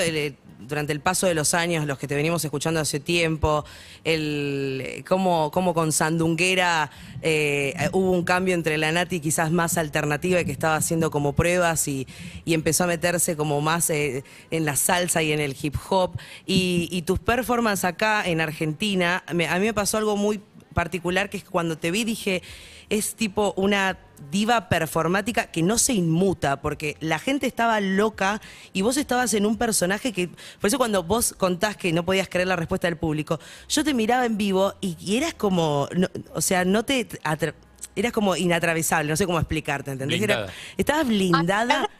durante 0.61 0.91
el 0.91 0.99
paso 0.99 1.27
de 1.27 1.35
los 1.35 1.53
años, 1.53 1.85
los 1.85 1.99
que 1.99 2.07
te 2.07 2.15
venimos 2.15 2.43
escuchando 2.43 2.79
hace 2.79 2.99
tiempo, 2.99 3.63
el 4.03 5.05
cómo, 5.07 5.51
cómo 5.51 5.75
con 5.75 5.91
Sandunguera 5.91 6.89
eh, 7.21 7.75
hubo 7.91 8.09
un 8.09 8.23
cambio 8.23 8.55
entre 8.55 8.79
la 8.79 8.91
Nati 8.91 9.19
quizás 9.19 9.51
más 9.51 9.77
alternativa 9.77 10.41
y 10.41 10.45
que 10.45 10.51
estaba 10.51 10.75
haciendo 10.75 11.11
como 11.11 11.33
pruebas 11.33 11.87
y, 11.87 12.07
y 12.45 12.55
empezó 12.55 12.85
a 12.85 12.87
meterse 12.87 13.35
como 13.35 13.61
más 13.61 13.87
eh, 13.91 14.23
en 14.49 14.65
la 14.65 14.75
salsa 14.77 15.21
y 15.21 15.33
en 15.33 15.39
el 15.39 15.55
hip 15.61 15.75
hop. 15.87 16.17
Y, 16.47 17.03
tus 17.05 17.19
performances 17.19 17.85
acá 17.85 18.23
en 18.25 18.41
Argentina, 18.41 19.23
me- 19.35 19.47
a 19.47 19.59
mí 19.59 19.67
me 19.67 19.73
pasó 19.75 19.99
algo 19.99 20.17
muy 20.17 20.41
particular 20.73 21.29
que 21.29 21.37
es 21.37 21.43
cuando 21.43 21.77
te 21.77 21.91
vi 21.91 22.03
dije, 22.03 22.41
es 22.89 23.15
tipo 23.15 23.53
una 23.57 23.97
diva 24.31 24.69
performática 24.69 25.47
que 25.47 25.61
no 25.61 25.77
se 25.77 25.93
inmuta, 25.93 26.61
porque 26.61 26.95
la 27.01 27.19
gente 27.19 27.47
estaba 27.47 27.79
loca 27.81 28.41
y 28.73 28.81
vos 28.81 28.97
estabas 28.97 29.33
en 29.33 29.45
un 29.45 29.57
personaje 29.57 30.13
que, 30.13 30.29
por 30.29 30.67
eso 30.67 30.77
cuando 30.77 31.03
vos 31.03 31.33
contás 31.37 31.75
que 31.77 31.91
no 31.93 32.05
podías 32.05 32.29
creer 32.29 32.47
la 32.47 32.55
respuesta 32.55 32.87
del 32.87 32.97
público, 32.97 33.39
yo 33.67 33.83
te 33.83 33.93
miraba 33.93 34.25
en 34.25 34.37
vivo 34.37 34.73
y, 34.81 34.95
y 34.99 35.17
eras 35.17 35.33
como, 35.33 35.87
no- 35.95 36.07
o 36.33 36.41
sea, 36.41 36.65
no 36.65 36.83
te... 36.83 37.07
atra- 37.23 37.53
Eras 37.97 38.11
como 38.11 38.35
inatravesable, 38.35 39.09
no 39.09 39.15
sé 39.15 39.25
cómo 39.25 39.39
explicarte, 39.39 39.91
¿entendés? 39.91 40.21
Era- 40.21 40.47
estabas 40.77 41.07
blindada. 41.07 41.89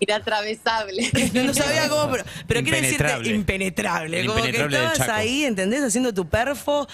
Inatravesable. 0.00 1.10
No, 1.34 1.52
sabía 1.54 1.88
cómo, 1.88 2.10
pero, 2.10 2.24
pero 2.46 2.62
quiero 2.62 2.80
decirte 2.80 3.28
Impenetrable. 3.30 4.20
El 4.20 4.26
Como 4.28 4.42
que 4.42 4.50
estabas 4.50 5.00
ahí, 5.08 5.44
¿entendés? 5.44 5.82
Haciendo 5.82 6.12
tu 6.14 6.28
perfo, 6.28 6.86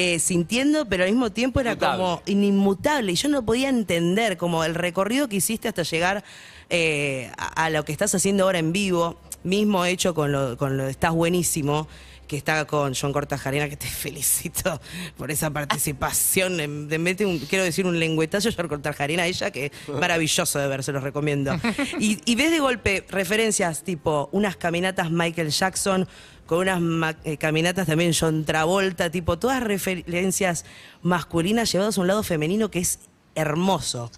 eh, 0.00 0.20
sintiendo, 0.20 0.86
pero 0.86 1.02
al 1.04 1.10
mismo 1.10 1.30
tiempo 1.32 1.58
era 1.60 1.72
Inmutable. 1.72 1.98
como 1.98 2.22
inmutable. 2.26 3.12
Y 3.12 3.16
yo 3.16 3.28
no 3.28 3.44
podía 3.44 3.68
entender 3.68 4.36
como 4.36 4.62
el 4.64 4.74
recorrido 4.76 5.28
que 5.28 5.36
hiciste 5.36 5.66
hasta 5.66 5.82
llegar 5.82 6.22
eh, 6.70 7.32
a, 7.36 7.64
a 7.64 7.70
lo 7.70 7.84
que 7.84 7.90
estás 7.92 8.14
haciendo 8.14 8.44
ahora 8.44 8.60
en 8.60 8.72
vivo, 8.72 9.18
mismo 9.42 9.84
hecho 9.84 10.14
con 10.14 10.30
lo, 10.30 10.56
con 10.56 10.76
lo 10.76 10.84
de 10.84 10.92
Estás 10.92 11.12
Buenísimo 11.12 11.88
que 12.28 12.36
está 12.36 12.66
con 12.66 12.92
John 12.94 13.10
Cortajarena, 13.14 13.70
que 13.70 13.78
te 13.78 13.86
felicito 14.04 14.78
por 15.16 15.30
esa 15.30 15.48
participación. 15.50 16.60
em, 16.60 16.86
De 16.86 16.98
mete 16.98 17.24
un, 17.24 17.38
quiero 17.38 17.64
decir 17.64 17.86
un 17.86 17.98
lengüetazo 17.98 18.50
John 18.54 18.68
Cortajarena, 18.68 19.26
ella 19.26 19.50
que 19.50 19.72
maravilloso 19.98 20.58
de 20.58 20.68
ver, 20.68 20.84
se 20.84 20.92
los 20.92 21.02
recomiendo. 21.02 21.58
Y, 21.98 22.20
y 22.30 22.34
ves 22.36 22.50
de 22.50 22.58
golpe 22.60 23.04
referencias 23.08 23.82
tipo 23.82 24.28
unas 24.32 24.56
caminatas 24.56 25.10
Michael 25.10 25.48
Jackson, 25.50 26.06
con 26.48 26.66
unas 26.66 27.14
eh, 27.24 27.36
caminatas 27.36 27.86
también 27.86 28.12
John 28.18 28.44
Travolta, 28.44 29.10
tipo 29.10 29.38
todas 29.38 29.62
referencias 29.62 30.64
masculinas 31.02 31.70
llevadas 31.70 31.96
a 31.96 32.00
un 32.00 32.06
lado 32.08 32.22
femenino 32.24 32.70
que 32.70 32.80
es 32.80 32.98
hermoso. 33.36 34.10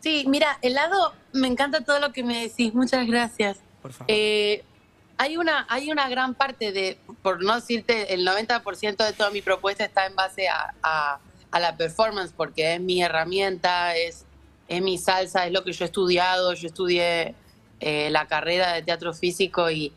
Sí, 0.00 0.24
mira, 0.28 0.58
el 0.62 0.74
lado, 0.74 1.12
me 1.32 1.48
encanta 1.48 1.80
todo 1.84 1.98
lo 1.98 2.12
que 2.12 2.22
me 2.22 2.42
decís, 2.42 2.72
muchas 2.72 3.06
gracias. 3.06 3.58
Por 3.82 3.92
favor. 3.92 4.06
Eh, 4.08 4.62
hay, 5.18 5.36
una, 5.36 5.66
hay 5.68 5.90
una 5.90 6.08
gran 6.08 6.34
parte 6.34 6.70
de, 6.72 6.96
por 7.22 7.42
no 7.42 7.56
decirte, 7.56 8.14
el 8.14 8.24
90% 8.26 9.04
de 9.04 9.12
toda 9.12 9.30
mi 9.30 9.42
propuesta 9.42 9.84
está 9.84 10.06
en 10.06 10.14
base 10.14 10.48
a, 10.48 10.72
a- 10.82 11.18
a 11.50 11.60
la 11.60 11.76
performance, 11.76 12.32
porque 12.36 12.74
es 12.74 12.80
mi 12.80 13.02
herramienta, 13.02 13.96
es, 13.96 14.24
es 14.68 14.82
mi 14.82 14.98
salsa, 14.98 15.46
es 15.46 15.52
lo 15.52 15.64
que 15.64 15.72
yo 15.72 15.84
he 15.84 15.86
estudiado, 15.86 16.52
yo 16.54 16.68
estudié 16.68 17.34
eh, 17.80 18.10
la 18.10 18.26
carrera 18.28 18.74
de 18.74 18.82
teatro 18.82 19.12
físico 19.14 19.70
y 19.70 19.92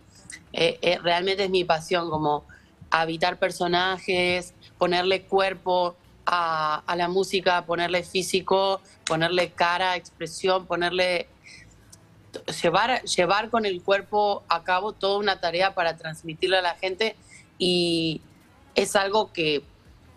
eh, 0.53 0.79
eh, 0.81 0.98
realmente 1.01 1.46
es 1.46 1.50
mi 1.50 1.63
pasión, 1.63 2.10
como 2.10 2.46
habitar 2.89 3.38
personajes, 3.38 4.53
ponerle 4.77 5.24
cuerpo 5.24 5.96
a, 6.25 6.84
la 6.96 7.08
música, 7.08 7.65
ponerle 7.65 8.03
físico, 8.03 8.81
ponerle 9.05 9.51
cara, 9.51 9.96
expresión, 9.96 10.65
ponerle 10.65 11.27
llevar, 12.62 13.01
llevar 13.03 13.50
con 13.50 13.65
el 13.65 13.81
cuerpo 13.81 14.43
a 14.48 14.63
cabo 14.63 14.93
toda 14.93 15.17
una 15.17 15.39
tarea 15.39 15.74
para 15.74 15.98
transmitirle 15.98 16.58
a 16.58 16.62
la 16.62 16.75
gente 16.75 17.15
y 17.58 18.22
es 18.75 18.96
algo 18.96 19.34
que 19.34 19.63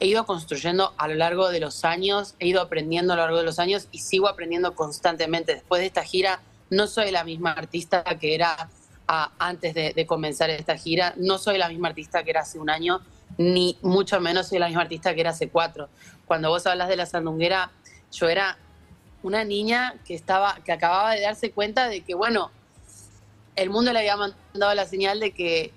he 0.01 0.07
ido 0.07 0.27
construyendo 0.27 0.93
a 0.99 1.09
lo 1.09 1.15
largo 1.15 1.49
de 1.49 1.61
los 1.61 1.85
años, 1.85 2.35
he 2.39 2.49
ido 2.49 2.61
aprendiendo 2.61 3.13
a 3.13 3.17
lo 3.17 3.23
largo 3.23 3.39
de 3.39 3.45
los 3.45 3.59
años 3.59 3.89
y 3.91 4.01
sigo 4.01 4.29
aprendiendo 4.29 4.75
constantemente. 4.75 5.55
Después 5.55 5.81
de 5.81 5.87
esta 5.87 6.05
gira 6.05 6.41
no 6.71 6.87
soy 6.87 7.11
la 7.11 7.25
misma 7.25 7.53
artista 7.53 8.03
que 8.21 8.35
era 8.35 8.69
antes 9.07 9.75
de, 9.75 9.93
de 9.93 10.07
comenzar 10.07 10.51
esta 10.51 10.77
gira. 10.77 11.15
No 11.17 11.39
soy 11.39 11.59
la 11.59 11.69
misma 11.69 11.89
artista 11.89 12.23
que 12.23 12.31
era 12.31 12.41
hace 12.41 12.59
un 12.59 12.71
año, 12.71 13.01
ni 13.39 13.79
mucho 13.83 14.21
menos 14.21 14.49
soy 14.49 14.59
la 14.59 14.67
misma 14.67 14.83
artista 14.83 15.15
que 15.15 15.21
era 15.21 15.31
hace 15.31 15.49
cuatro. 15.49 15.89
Cuando 16.27 16.49
vos 16.49 16.67
hablas 16.67 16.89
de 16.89 16.97
la 16.97 17.07
sandunguera, 17.07 17.71
yo 18.13 18.29
era 18.29 18.57
una 19.23 19.45
niña 19.45 19.95
que 20.05 20.15
estaba, 20.15 20.59
que 20.65 20.73
acababa 20.73 21.13
de 21.15 21.23
darse 21.23 21.51
cuenta 21.51 21.89
de 21.89 22.03
que, 22.03 22.15
bueno, 22.15 22.51
el 23.57 23.71
mundo 23.71 23.93
le 23.93 24.01
había 24.01 24.17
mandado 24.17 24.75
la 24.75 24.87
señal 24.87 25.21
de 25.21 25.33
que 25.33 25.73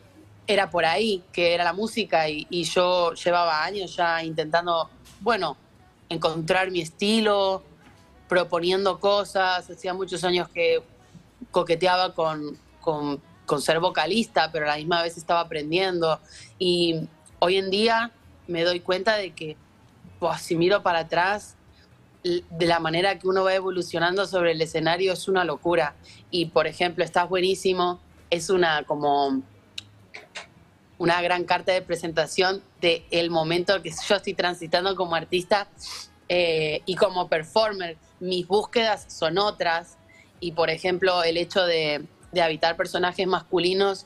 era 0.47 0.69
por 0.69 0.85
ahí, 0.85 1.23
que 1.33 1.53
era 1.53 1.63
la 1.63 1.73
música, 1.73 2.29
y, 2.29 2.47
y 2.49 2.63
yo 2.63 3.13
llevaba 3.13 3.63
años 3.63 3.95
ya 3.95 4.23
intentando, 4.23 4.89
bueno, 5.19 5.57
encontrar 6.09 6.71
mi 6.71 6.81
estilo, 6.81 7.63
proponiendo 8.27 8.99
cosas. 8.99 9.69
Hacía 9.69 9.93
muchos 9.93 10.23
años 10.23 10.49
que 10.49 10.81
coqueteaba 11.51 12.13
con, 12.13 12.57
con, 12.87 13.61
ser 13.61 13.79
vocalista, 13.79 14.49
pero 14.51 14.65
la 14.65 14.77
misma 14.77 15.01
vez 15.03 15.17
estaba 15.17 15.41
aprendiendo. 15.41 16.19
Y 16.57 17.07
hoy 17.39 17.57
en 17.57 17.69
día 17.69 18.11
me 18.47 18.63
doy 18.63 18.79
cuenta 18.79 19.17
de 19.17 19.31
que, 19.31 19.57
pues, 20.19 20.41
si 20.41 20.55
miro 20.55 20.83
para 20.83 20.99
atrás, 20.99 21.55
de 22.23 22.65
la 22.65 22.79
manera 22.79 23.19
que 23.19 23.27
uno 23.27 23.43
va 23.43 23.53
evolucionando 23.53 24.25
sobre 24.25 24.51
el 24.51 24.61
escenario 24.61 25.11
es 25.11 25.27
una 25.27 25.43
locura. 25.43 25.95
Y, 26.31 26.45
por 26.47 26.65
ejemplo, 26.65 27.03
Estás 27.03 27.27
Buenísimo 27.27 27.99
es 28.29 28.49
una 28.49 28.83
como 28.83 29.41
una 30.97 31.21
gran 31.21 31.43
carta 31.43 31.73
de 31.73 31.81
presentación 31.81 32.61
del 32.81 33.03
el 33.11 33.29
momento 33.29 33.81
que 33.81 33.91
yo 33.91 34.15
estoy 34.15 34.33
transitando 34.33 34.95
como 34.95 35.15
artista 35.15 35.67
eh, 36.29 36.81
y 36.85 36.95
como 36.95 37.27
performer. 37.27 37.97
Mis 38.19 38.47
búsquedas 38.47 39.05
son 39.13 39.37
otras 39.37 39.97
y, 40.39 40.53
por 40.53 40.69
ejemplo, 40.69 41.23
el 41.23 41.37
hecho 41.37 41.65
de, 41.65 42.05
de 42.37 42.43
habitar 42.43 42.77
personajes 42.77 43.25
masculinos 43.27 44.05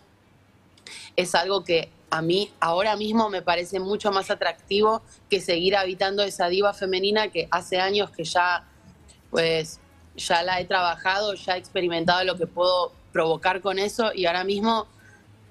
es 1.16 1.36
algo 1.36 1.64
que 1.64 1.90
a 2.10 2.22
mí 2.22 2.50
ahora 2.60 2.96
mismo 2.96 3.30
me 3.30 3.42
parece 3.42 3.80
mucho 3.80 4.12
más 4.12 4.32
atractivo 4.32 5.02
que 5.30 5.42
seguir 5.42 5.76
habitando 5.76 6.24
esa 6.24 6.48
diva 6.48 6.74
femenina 6.74 7.28
que 7.28 7.48
hace 7.52 7.80
años 7.80 8.10
que 8.10 8.24
ya, 8.24 8.66
pues, 9.30 9.80
ya 10.16 10.44
la 10.44 10.60
he 10.60 10.66
trabajado, 10.66 11.34
ya 11.34 11.56
he 11.56 11.60
experimentado 11.60 12.24
lo 12.24 12.38
que 12.38 12.48
puedo 12.48 12.94
provocar 13.12 13.62
con 13.62 13.80
eso 13.80 14.12
y 14.14 14.26
ahora 14.26 14.46
mismo 14.46 14.88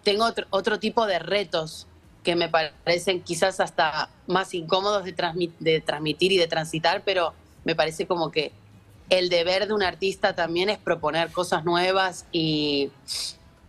tengo 0.03 0.25
otro, 0.25 0.47
otro 0.49 0.79
tipo 0.79 1.07
de 1.07 1.19
retos 1.19 1.87
que 2.23 2.35
me 2.35 2.49
parecen 2.49 3.23
quizás 3.23 3.61
hasta 3.61 4.09
más 4.27 4.55
incómodos 4.55 5.05
de, 5.05 5.15
de 5.59 5.81
transmitir 5.81 6.33
y 6.33 6.39
de 6.39 6.47
transitar, 6.47 7.03
pero 7.05 7.35
me 7.65 7.75
parece 7.75 8.07
como 8.07 8.31
que 8.31 8.53
el 9.11 9.29
deber 9.29 9.67
de 9.67 9.75
un 9.75 9.83
artista 9.83 10.35
también 10.35 10.71
es 10.71 10.79
proponer 10.79 11.31
cosas 11.33 11.65
nuevas 11.65 12.27
y, 12.33 12.91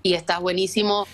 y 0.04 0.14
está 0.14 0.40
buenísimo 0.40 1.08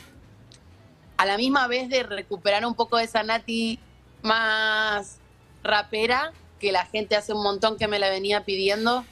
a 1.17 1.25
la 1.25 1.37
misma 1.37 1.67
vez 1.67 1.89
de 1.89 2.03
recuperar 2.03 2.65
un 2.65 2.75
poco 2.75 2.97
de 2.97 3.05
esa 3.05 3.23
Nati 3.23 3.79
más 4.21 5.17
rapera, 5.63 6.31
que 6.59 6.71
la 6.71 6.85
gente 6.85 7.15
hace 7.15 7.33
un 7.33 7.41
montón 7.41 7.77
que 7.77 7.87
me 7.87 7.99
la 7.99 8.09
venía 8.09 8.45
pidiendo, 8.45 9.03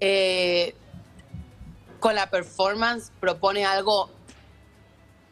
eh, 0.00 0.74
con 2.00 2.14
la 2.14 2.30
performance 2.30 3.10
propone 3.18 3.64
algo 3.64 4.10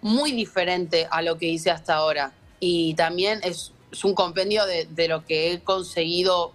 muy 0.00 0.32
diferente 0.32 1.06
a 1.10 1.22
lo 1.22 1.36
que 1.36 1.46
hice 1.46 1.70
hasta 1.70 1.94
ahora. 1.94 2.32
Y 2.60 2.94
también 2.94 3.40
es, 3.42 3.72
es 3.92 4.04
un 4.04 4.14
compendio 4.14 4.64
de, 4.66 4.86
de 4.86 5.08
lo 5.08 5.24
que 5.24 5.52
he 5.52 5.60
conseguido 5.60 6.52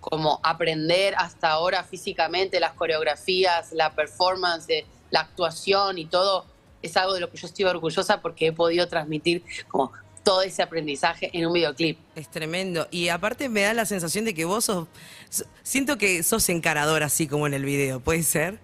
como 0.00 0.40
aprender 0.42 1.14
hasta 1.16 1.50
ahora 1.50 1.84
físicamente, 1.84 2.58
las 2.60 2.72
coreografías, 2.72 3.72
la 3.72 3.94
performance, 3.94 4.68
eh, 4.70 4.86
la 5.10 5.20
actuación 5.20 5.98
y 5.98 6.06
todo, 6.06 6.46
es 6.82 6.96
algo 6.96 7.12
de 7.14 7.20
lo 7.20 7.30
que 7.30 7.36
yo 7.36 7.46
estoy 7.46 7.64
orgullosa 7.66 8.20
porque 8.22 8.46
he 8.48 8.52
podido 8.52 8.88
transmitir 8.88 9.44
como 9.68 9.92
todo 10.24 10.42
ese 10.42 10.62
aprendizaje 10.62 11.30
en 11.32 11.46
un 11.46 11.52
videoclip. 11.52 11.98
Es 12.14 12.30
tremendo. 12.30 12.86
Y 12.90 13.08
aparte 13.08 13.48
me 13.48 13.62
da 13.62 13.74
la 13.74 13.86
sensación 13.86 14.24
de 14.24 14.34
que 14.34 14.44
vos 14.44 14.64
sos. 14.66 14.86
so- 15.28 15.44
Siento 15.62 15.96
que 15.98 16.22
sos 16.22 16.48
encarador 16.48 17.02
así 17.02 17.26
como 17.26 17.46
en 17.46 17.54
el 17.54 17.64
video, 17.64 18.00
¿puede 18.00 18.22
ser? 18.22 18.58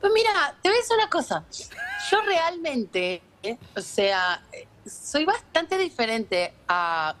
Pues 0.00 0.12
mira, 0.12 0.56
te 0.62 0.68
voy 0.68 0.78
a 0.78 0.80
decir 0.80 0.96
una 0.96 1.10
cosa. 1.10 1.44
Yo 2.10 2.20
realmente, 2.22 3.20
eh, 3.42 3.56
o 3.76 3.80
sea, 3.80 4.42
soy 4.86 5.24
bastante 5.24 5.76
diferente 5.76 6.52
a 6.68 7.14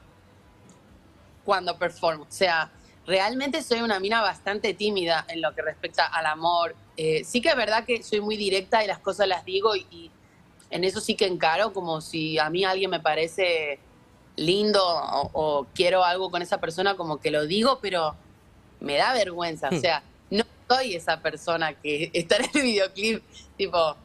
cuando 1.44 1.76
performo. 1.78 2.24
O 2.24 2.26
sea, 2.32 2.70
realmente 3.08 3.62
soy 3.62 3.80
una 3.80 3.98
mina 3.98 4.20
bastante 4.20 4.74
tímida 4.74 5.24
en 5.28 5.40
lo 5.40 5.54
que 5.54 5.62
respecta 5.62 6.06
al 6.06 6.26
amor. 6.26 6.76
Eh, 6.98 7.24
sí 7.24 7.40
que 7.40 7.48
es 7.48 7.56
verdad 7.56 7.84
que 7.84 8.02
soy 8.02 8.20
muy 8.20 8.36
directa 8.36 8.84
y 8.84 8.86
las 8.86 8.98
cosas 8.98 9.26
las 9.26 9.46
digo 9.46 9.74
y, 9.74 9.86
y 9.90 10.10
en 10.70 10.84
eso 10.84 11.00
sí 11.00 11.14
que 11.14 11.26
encaro 11.26 11.72
como 11.72 12.02
si 12.02 12.38
a 12.38 12.50
mí 12.50 12.64
alguien 12.64 12.90
me 12.90 13.00
parece 13.00 13.78
lindo 14.36 14.84
o, 14.84 15.30
o 15.32 15.66
quiero 15.74 16.04
algo 16.04 16.30
con 16.30 16.42
esa 16.42 16.60
persona, 16.60 16.96
como 16.96 17.18
que 17.18 17.30
lo 17.30 17.46
digo, 17.46 17.78
pero 17.80 18.14
me 18.78 18.96
da 18.96 19.14
vergüenza. 19.14 19.70
O 19.72 19.80
sea, 19.80 20.02
no 20.30 20.44
soy 20.68 20.94
esa 20.94 21.20
persona 21.20 21.72
que 21.72 22.10
está 22.14 22.36
en 22.36 22.44
el 22.54 22.62
videoclip, 22.62 23.22
tipo, 23.56 23.96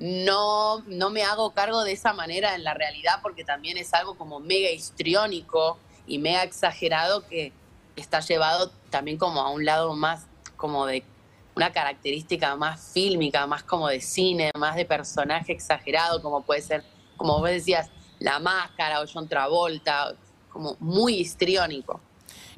no, 0.00 0.80
no 0.88 1.10
me 1.10 1.22
hago 1.22 1.52
cargo 1.52 1.84
de 1.84 1.92
esa 1.92 2.12
manera 2.14 2.56
en 2.56 2.64
la 2.64 2.74
realidad 2.74 3.20
porque 3.22 3.44
también 3.44 3.78
es 3.78 3.94
algo 3.94 4.16
como 4.16 4.40
mega 4.40 4.70
histriónico 4.70 5.78
y 6.08 6.18
mega 6.18 6.42
exagerado 6.42 7.24
que 7.28 7.52
está 8.00 8.20
llevado 8.20 8.70
también 8.90 9.18
como 9.18 9.40
a 9.40 9.50
un 9.50 9.64
lado 9.64 9.94
más 9.94 10.26
como 10.56 10.86
de 10.86 11.04
una 11.54 11.72
característica 11.72 12.54
más 12.56 12.92
fílmica, 12.92 13.46
más 13.46 13.62
como 13.62 13.88
de 13.88 14.00
cine, 14.00 14.50
más 14.56 14.76
de 14.76 14.84
personaje 14.84 15.52
exagerado, 15.52 16.22
como 16.22 16.42
puede 16.42 16.62
ser, 16.62 16.84
como 17.16 17.38
vos 17.38 17.50
decías, 17.50 17.90
La 18.18 18.38
Máscara 18.38 19.00
o 19.00 19.04
John 19.12 19.28
Travolta, 19.28 20.14
como 20.50 20.76
muy 20.80 21.14
histriónico. 21.14 22.00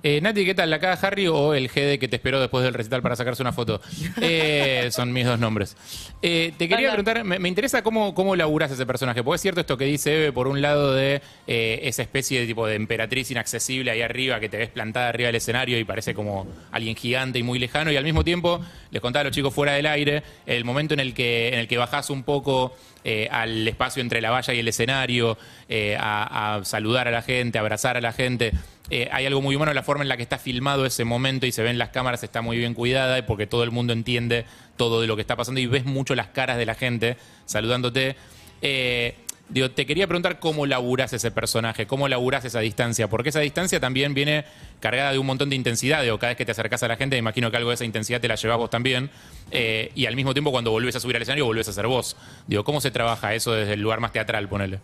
Eh, 0.05 0.21
Nati, 0.21 0.45
¿qué 0.45 0.55
tal? 0.55 0.69
¿La 0.69 0.81
cara 0.81 0.99
Harry 1.01 1.29
o 1.29 1.55
el 1.55 1.69
GD 1.69 2.01
que 2.01 2.09
te 2.09 2.17
esperó 2.17 2.41
después 2.41 2.65
del 2.65 2.75
recital 2.75 3.03
para 3.03 3.15
sacarse 3.15 3.43
una 3.43 3.53
foto? 3.53 3.81
Eh, 4.21 4.89
son 4.93 5.13
mis 5.13 5.27
dos 5.27 5.39
nombres. 5.39 5.77
Eh, 6.23 6.53
te 6.57 6.69
quería 6.69 6.89
preguntar, 6.89 7.25
me, 7.25 7.39
me 7.39 7.49
interesa 7.49 7.83
cómo, 7.83 8.15
cómo 8.15 8.37
laburás 8.37 8.71
ese 8.71 8.87
personaje, 8.87 9.23
porque 9.23 9.37
es 9.37 9.43
cierto 9.43 9.61
esto 9.61 9.77
que 9.77 9.85
dice 9.85 10.15
Eve, 10.17 10.33
por 10.33 10.49
un 10.49 10.63
lado 10.63 10.95
de 10.95 11.23
eh, 11.47 11.81
esa 11.83 12.03
especie 12.03 12.41
de 12.41 12.47
tipo 12.47 12.67
de 12.67 12.77
emperatriz 12.77 13.31
inaccesible 13.31 13.91
ahí 13.91 14.03
arriba, 14.03 14.39
que 14.41 14.49
te 14.49 14.57
ves 14.57 14.69
plantada 14.69 15.09
arriba 15.09 15.29
del 15.29 15.37
escenario 15.37 15.79
y 15.79 15.85
parece 15.85 16.15
como 16.15 16.47
alguien 16.71 16.95
gigante 16.97 17.39
y 17.39 17.43
muy 17.43 17.59
lejano, 17.59 17.91
y 17.91 17.97
al 17.97 18.05
mismo 18.05 18.25
tiempo, 18.25 18.61
les 18.91 19.03
contaba 19.03 19.23
a 19.23 19.25
los 19.25 19.33
chicos 19.35 19.55
fuera 19.55 19.73
del 19.73 19.87
aire, 19.87 20.23
el 20.47 20.65
momento 20.65 20.95
en 20.95 21.01
el 21.01 21.15
que, 21.15 21.49
en 21.49 21.59
el 21.59 21.69
que 21.69 21.79
bajás 21.79 22.11
un 22.11 22.23
poco 22.23 22.75
eh, 23.05 23.29
al 23.31 23.67
espacio 23.67 24.01
entre 24.01 24.21
la 24.21 24.31
valla 24.31 24.55
y 24.55 24.61
el 24.61 24.69
escenario, 24.69 25.37
eh, 25.69 25.97
a, 25.99 26.57
a 26.57 26.65
saludar 26.65 27.09
a 27.09 27.11
la 27.11 27.23
gente, 27.23 27.59
a 27.59 27.61
abrazar 27.61 27.97
a 27.97 28.01
la 28.01 28.13
gente. 28.13 28.53
Eh, 28.91 29.09
hay 29.13 29.27
algo 29.27 29.41
muy 29.41 29.57
humano, 29.57 29.73
la 29.73 29.83
forma 29.83 30.03
en 30.03 30.09
la 30.09 30.17
que 30.17 30.23
está 30.23 30.39
filmado 30.39 30.85
ese 30.85 31.05
momento 31.05 31.47
y 31.47 31.53
se 31.53 31.63
ven 31.63 31.79
las 31.79 31.91
cámaras 31.91 32.23
está 32.25 32.43
muy 32.43 32.59
bien 32.59 32.75
cuidada 32.75 33.19
y 33.19 33.23
porque 33.23 33.47
todo 33.47 33.63
el 33.63 33.71
mundo 33.71 33.93
entiende 33.93 34.45
todo 34.77 35.01
de 35.01 35.07
lo 35.07 35.15
que 35.15 35.23
está 35.23 35.37
pasando 35.37 35.61
y 35.61 35.67
ves 35.67 35.85
mucho 35.85 36.15
las 36.15 36.29
caras 36.29 36.59
de 36.59 36.67
la 36.67 36.75
gente 36.75 37.17
saludándote. 37.47 38.17
Eh, 38.61 39.15
digo, 39.49 39.71
te 39.71 39.87
quería 39.87 40.07
preguntar 40.07 40.41
cómo 40.41 40.67
laburás 40.67 41.13
ese 41.13 41.31
personaje, 41.31 41.87
cómo 41.87 42.09
laburás 42.09 42.45
esa 42.45 42.61
distancia, 42.61 43.09
porque 43.09 43.29
esa 43.29 43.41
distancia 43.41 43.81
también 43.81 44.15
viene 44.15 44.45
cargada 44.81 45.13
de 45.13 45.19
un 45.19 45.27
montón 45.27 45.51
de 45.51 45.57
intensidad. 45.57 46.05
Cada 46.19 46.29
vez 46.29 46.37
que 46.37 46.45
te 46.45 46.53
acercás 46.53 46.83
a 46.83 46.89
la 46.89 46.97
gente, 46.97 47.17
me 47.17 47.21
imagino 47.21 47.51
que 47.51 47.57
algo 47.57 47.71
de 47.71 47.75
esa 47.75 47.85
intensidad 47.85 48.21
te 48.21 48.29
la 48.29 48.35
llevas 48.35 48.59
vos 48.59 48.71
también. 48.71 49.11
Eh, 49.51 49.93
y 49.95 50.07
al 50.07 50.17
mismo 50.17 50.33
tiempo, 50.33 50.51
cuando 50.51 50.71
volvés 50.71 50.97
a 50.97 51.01
subir 51.01 51.17
al 51.17 51.23
escenario, 51.23 51.45
volvés 51.47 51.69
a 51.69 51.73
ser 51.73 51.87
vos. 51.87 52.17
Digo, 52.47 52.65
¿cómo 52.65 52.81
se 52.81 52.91
trabaja 52.91 53.35
eso 53.35 53.53
desde 53.53 53.75
el 53.75 53.81
lugar 53.81 54.01
más 54.01 54.13
teatral, 54.13 54.49
ponele? 54.49 54.81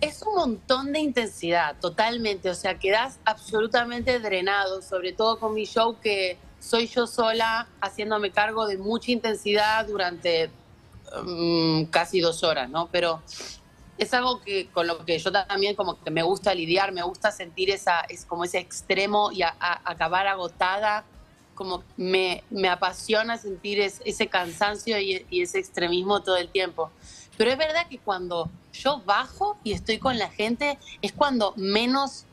Es 0.00 0.22
un 0.22 0.34
montón 0.34 0.92
de 0.92 1.00
intensidad, 1.00 1.76
totalmente. 1.80 2.50
O 2.50 2.54
sea, 2.54 2.78
quedas 2.78 3.18
absolutamente 3.24 4.18
drenado, 4.20 4.82
sobre 4.82 5.12
todo 5.12 5.38
con 5.38 5.54
mi 5.54 5.64
show 5.64 5.98
que 6.00 6.36
soy 6.60 6.86
yo 6.88 7.06
sola 7.06 7.68
haciéndome 7.80 8.30
cargo 8.30 8.66
de 8.66 8.76
mucha 8.78 9.12
intensidad 9.12 9.86
durante 9.86 10.50
mm, 11.24 11.84
casi 11.84 12.20
dos 12.20 12.42
horas, 12.42 12.68
¿no? 12.68 12.88
Pero 12.92 13.22
es 13.96 14.12
algo 14.12 14.40
que 14.40 14.68
con 14.70 14.86
lo 14.86 15.04
que 15.04 15.18
yo 15.18 15.30
también 15.32 15.74
como 15.74 16.02
que 16.02 16.10
me 16.10 16.22
gusta 16.22 16.54
lidiar, 16.54 16.92
me 16.92 17.02
gusta 17.02 17.30
sentir 17.30 17.70
esa, 17.70 18.00
es 18.02 18.24
como 18.24 18.44
ese 18.44 18.58
extremo 18.58 19.30
y 19.32 19.42
acabar 19.42 20.26
agotada, 20.26 21.04
como 21.54 21.84
me, 21.96 22.42
me 22.50 22.68
apasiona 22.68 23.38
sentir 23.38 23.80
es- 23.80 24.02
ese 24.04 24.26
cansancio 24.26 24.98
y 24.98 25.24
ese 25.40 25.58
extremismo 25.60 26.22
todo 26.22 26.36
el 26.36 26.48
tiempo. 26.48 26.90
Pero 27.36 27.50
es 27.50 27.58
verdad 27.58 27.86
que 27.88 27.98
cuando 27.98 28.50
yo 28.72 29.00
bajo 29.04 29.56
y 29.64 29.72
estoy 29.72 29.98
con 29.98 30.18
la 30.18 30.30
gente, 30.30 30.78
es 31.02 31.12
cuando 31.12 31.52
menos 31.56 32.26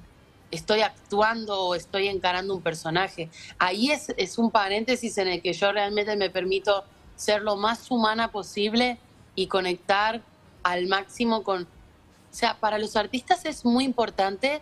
estoy 0.52 0.82
actuando 0.82 1.60
o 1.62 1.76
estoy 1.76 2.08
encarando 2.08 2.54
un 2.54 2.62
personaje. 2.62 3.30
Ahí 3.58 3.92
es, 3.92 4.14
es 4.18 4.38
un 4.38 4.52
paréntesis 4.52 5.18
en 5.18 5.28
el 5.28 5.42
que 5.42 5.54
yo 5.54 5.72
realmente 5.72 6.16
me 6.16 6.30
permito 6.30 6.84
ser 7.16 7.42
lo 7.42 7.56
más 7.56 7.90
humana 7.90 8.32
posible 8.32 8.98
y 9.36 9.48
conectar 9.48 10.22
al 10.64 10.88
máximo 10.88 11.44
con... 11.44 11.64
O 11.64 12.34
sea, 12.34 12.58
para 12.60 12.78
los 12.78 12.96
artistas 12.96 13.46
es 13.46 13.66
muy 13.66 13.84
importante 13.84 14.62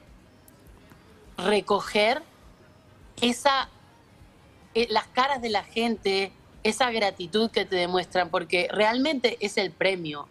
recoger 1.37 2.21
esa, 3.21 3.69
eh, 4.73 4.87
las 4.89 5.07
caras 5.07 5.41
de 5.41 5.49
la 5.49 5.63
gente, 5.63 6.31
esa 6.63 6.91
gratitud 6.91 7.49
que 7.51 7.65
te 7.65 7.75
demuestran, 7.75 8.29
porque 8.29 8.67
realmente 8.71 9.37
es 9.39 9.57
el 9.57 9.71
premio. 9.71 10.27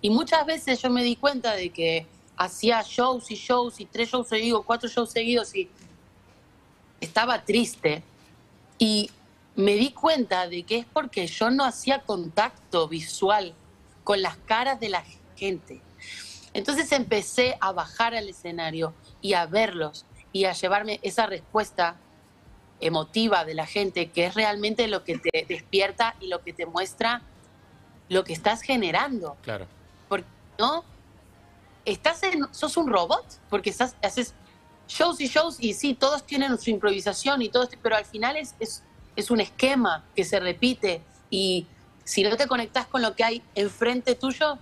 Y 0.00 0.10
muchas 0.10 0.46
veces 0.46 0.80
yo 0.80 0.90
me 0.90 1.02
di 1.02 1.16
cuenta 1.16 1.54
de 1.54 1.70
que 1.70 2.06
hacía 2.36 2.82
shows 2.82 3.30
y 3.30 3.34
shows 3.34 3.80
y 3.80 3.84
tres 3.84 4.10
shows 4.10 4.28
seguidos, 4.28 4.64
cuatro 4.64 4.88
shows 4.88 5.10
seguidos 5.10 5.54
y 5.54 5.68
estaba 7.00 7.44
triste. 7.44 8.02
Y 8.78 9.10
me 9.56 9.74
di 9.74 9.90
cuenta 9.90 10.48
de 10.48 10.62
que 10.62 10.78
es 10.78 10.86
porque 10.86 11.26
yo 11.26 11.50
no 11.50 11.64
hacía 11.64 12.00
contacto 12.00 12.88
visual 12.88 13.54
con 14.04 14.22
las 14.22 14.36
caras 14.38 14.80
de 14.80 14.88
la 14.88 15.04
gente. 15.36 15.82
Entonces 16.54 16.90
empecé 16.92 17.56
a 17.60 17.72
bajar 17.72 18.14
al 18.14 18.28
escenario 18.28 18.94
y 19.20 19.34
a 19.34 19.46
verlos 19.46 20.06
y 20.32 20.44
a 20.44 20.52
llevarme 20.52 20.98
esa 21.02 21.26
respuesta 21.26 21.96
emotiva 22.80 23.44
de 23.44 23.54
la 23.54 23.66
gente, 23.66 24.10
que 24.10 24.26
es 24.26 24.34
realmente 24.34 24.88
lo 24.88 25.04
que 25.04 25.18
te 25.18 25.44
despierta 25.48 26.16
y 26.20 26.28
lo 26.28 26.42
que 26.42 26.52
te 26.52 26.66
muestra 26.66 27.22
lo 28.10 28.24
que 28.24 28.32
estás 28.32 28.60
generando. 28.60 29.36
Claro. 29.42 29.66
Porque 30.08 30.26
no, 30.58 30.84
estás 31.84 32.22
en, 32.24 32.52
sos 32.52 32.76
un 32.76 32.90
robot, 32.90 33.24
porque 33.48 33.70
estás, 33.70 33.96
haces 34.02 34.34
shows 34.88 35.20
y 35.20 35.28
shows 35.28 35.56
y 35.60 35.72
sí, 35.72 35.94
todos 35.94 36.26
tienen 36.26 36.58
su 36.58 36.70
improvisación 36.70 37.40
y 37.40 37.48
todo, 37.48 37.62
esto, 37.62 37.78
pero 37.82 37.96
al 37.96 38.04
final 38.04 38.36
es, 38.36 38.54
es, 38.58 38.82
es 39.16 39.30
un 39.30 39.40
esquema 39.40 40.04
que 40.14 40.24
se 40.24 40.40
repite 40.40 41.02
y 41.30 41.66
si 42.04 42.24
no 42.24 42.36
te 42.36 42.48
conectas 42.48 42.86
con 42.86 43.00
lo 43.00 43.14
que 43.14 43.22
hay 43.22 43.42
enfrente 43.54 44.16
tuyo, 44.16 44.58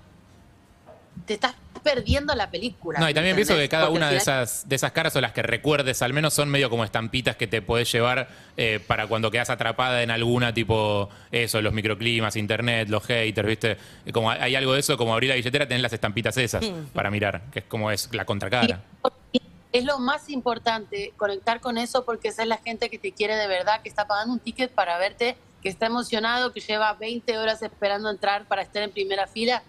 te 1.24 1.34
estás 1.34 1.54
perdiendo 1.88 2.34
la 2.34 2.50
película. 2.50 2.98
No, 2.98 3.08
y 3.08 3.14
también 3.14 3.34
¿me 3.34 3.38
pienso 3.38 3.56
que 3.56 3.68
cada 3.68 3.86
Porque 3.86 3.98
una 3.98 4.10
de 4.10 4.18
esas, 4.18 4.68
de 4.68 4.76
esas 4.76 4.92
caras 4.92 5.16
o 5.16 5.20
las 5.20 5.32
que 5.32 5.42
recuerdes 5.42 6.02
al 6.02 6.12
menos 6.12 6.34
son 6.34 6.50
medio 6.50 6.68
como 6.68 6.84
estampitas 6.84 7.36
que 7.36 7.46
te 7.46 7.62
podés 7.62 7.90
llevar 7.90 8.28
eh, 8.56 8.80
para 8.86 9.06
cuando 9.06 9.30
quedas 9.30 9.48
atrapada 9.48 10.02
en 10.02 10.10
alguna, 10.10 10.52
tipo 10.52 11.08
eso, 11.30 11.62
los 11.62 11.72
microclimas, 11.72 12.36
internet, 12.36 12.88
los 12.90 13.04
haters, 13.04 13.48
¿viste? 13.48 13.76
Como 14.12 14.30
hay 14.30 14.54
algo 14.54 14.74
de 14.74 14.80
eso, 14.80 14.98
como 14.98 15.14
abrir 15.14 15.30
la 15.30 15.36
billetera, 15.36 15.66
tenés 15.66 15.82
las 15.82 15.92
estampitas 15.92 16.36
esas 16.36 16.64
para 16.92 17.10
mirar, 17.10 17.42
que 17.52 17.60
es 17.60 17.64
como 17.64 17.90
es 17.90 18.12
la 18.12 18.26
contracara. 18.26 18.82
Es 19.72 19.84
lo 19.84 19.98
más 19.98 20.28
importante, 20.28 21.12
conectar 21.16 21.60
con 21.60 21.78
eso, 21.78 22.04
porque 22.04 22.28
esa 22.28 22.42
es 22.42 22.48
la 22.48 22.58
gente 22.58 22.90
que 22.90 22.98
te 22.98 23.12
quiere 23.12 23.34
de 23.36 23.46
verdad, 23.46 23.80
que 23.82 23.88
está 23.88 24.06
pagando 24.06 24.34
un 24.34 24.40
ticket 24.40 24.70
para 24.70 24.98
verte, 24.98 25.36
que 25.62 25.68
está 25.68 25.86
emocionado, 25.86 26.52
que 26.52 26.60
lleva 26.60 26.92
20 26.92 27.38
horas 27.38 27.62
esperando 27.62 28.10
entrar 28.10 28.46
para 28.46 28.62
estar 28.62 28.82
en 28.82 28.90
primera 28.90 29.26
fila. 29.26 29.62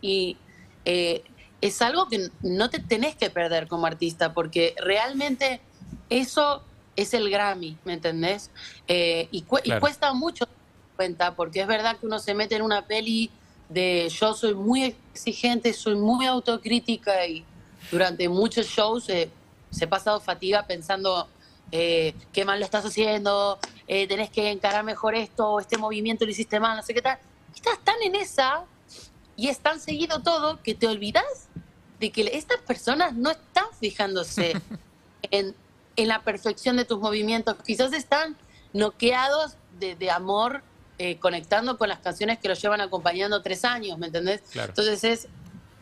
Y 0.00 0.36
eh, 0.84 1.22
es 1.60 1.82
algo 1.82 2.08
que 2.08 2.28
no 2.42 2.70
te 2.70 2.78
tenés 2.80 3.16
que 3.16 3.30
perder 3.30 3.66
como 3.68 3.86
artista, 3.86 4.32
porque 4.32 4.74
realmente 4.78 5.60
eso 6.08 6.62
es 6.96 7.14
el 7.14 7.30
Grammy, 7.30 7.78
¿me 7.84 7.94
entendés? 7.94 8.50
Eh, 8.86 9.28
y, 9.32 9.42
cu- 9.42 9.58
y 9.58 9.62
Claro. 9.62 9.80
cuesta 9.80 10.12
mucho 10.12 10.44
cuenta, 10.96 11.34
porque 11.36 11.60
es 11.60 11.66
verdad 11.66 11.96
que 11.98 12.06
uno 12.06 12.18
se 12.18 12.34
mete 12.34 12.56
en 12.56 12.62
una 12.62 12.86
peli 12.86 13.30
de 13.68 14.08
yo 14.08 14.34
soy 14.34 14.54
muy 14.54 14.82
exigente, 14.84 15.72
soy 15.72 15.94
muy 15.96 16.26
autocrítica 16.26 17.24
y 17.26 17.44
durante 17.90 18.28
muchos 18.28 18.66
shows 18.66 19.08
eh, 19.08 19.30
se 19.70 19.84
he 19.84 19.88
pasado 19.88 20.20
fatiga 20.20 20.66
pensando 20.66 21.28
eh, 21.70 22.14
qué 22.32 22.44
mal 22.44 22.58
lo 22.58 22.64
estás 22.64 22.84
haciendo, 22.84 23.58
eh, 23.86 24.06
tenés 24.08 24.30
que 24.30 24.50
encarar 24.50 24.84
mejor 24.84 25.14
esto, 25.14 25.60
este 25.60 25.76
movimiento 25.76 26.24
lo 26.24 26.30
hiciste 26.30 26.58
mal, 26.58 26.76
no 26.76 26.82
sé 26.82 26.94
qué 26.94 27.02
tal. 27.02 27.18
Y 27.52 27.56
estás 27.56 27.82
tan 27.84 27.96
en 28.04 28.14
esa 28.16 28.64
y 29.36 29.48
es 29.48 29.60
tan 29.60 29.78
seguido 29.80 30.22
todo 30.22 30.62
que 30.62 30.74
te 30.74 30.86
olvidas 30.88 31.47
de 32.00 32.10
que 32.12 32.22
estas 32.32 32.60
personas 32.60 33.14
no 33.14 33.30
están 33.30 33.66
fijándose 33.78 34.60
en, 35.30 35.54
en 35.96 36.08
la 36.08 36.22
perfección 36.22 36.76
de 36.76 36.84
tus 36.84 36.98
movimientos, 36.98 37.56
quizás 37.64 37.92
están 37.92 38.36
noqueados 38.72 39.56
de, 39.78 39.94
de 39.94 40.10
amor, 40.10 40.62
eh, 40.98 41.18
conectando 41.18 41.78
con 41.78 41.88
las 41.88 42.00
canciones 42.00 42.38
que 42.38 42.48
los 42.48 42.60
llevan 42.60 42.80
acompañando 42.80 43.40
tres 43.42 43.64
años, 43.64 43.98
¿me 43.98 44.06
entendés? 44.06 44.42
Claro. 44.50 44.70
Entonces 44.70 45.04
es, 45.04 45.28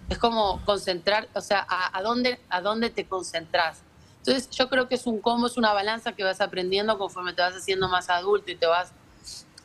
es 0.09 0.19
como 0.19 0.63
concentrar, 0.65 1.29
o 1.35 1.41
sea, 1.41 1.67
a, 1.69 1.97
a 1.97 2.03
dónde, 2.03 2.39
a 2.49 2.61
dónde 2.61 2.91
te 2.91 3.07
concentras. 3.07 3.81
Entonces 4.19 4.51
yo 4.51 4.69
creo 4.69 4.89
que 4.89 4.97
es 4.97 5.07
un 5.07 5.21
combo, 5.21 5.47
es 5.47 5.57
una 5.57 5.73
balanza 5.73 6.13
que 6.13 6.25
vas 6.25 6.41
aprendiendo 6.41 6.99
conforme 6.99 7.33
te 7.33 7.43
vas 7.43 7.55
haciendo 7.55 7.89
más 7.89 8.11
adulto 8.11 8.51
y 8.51 8.57
te 8.57 8.67
vas, 8.67 8.93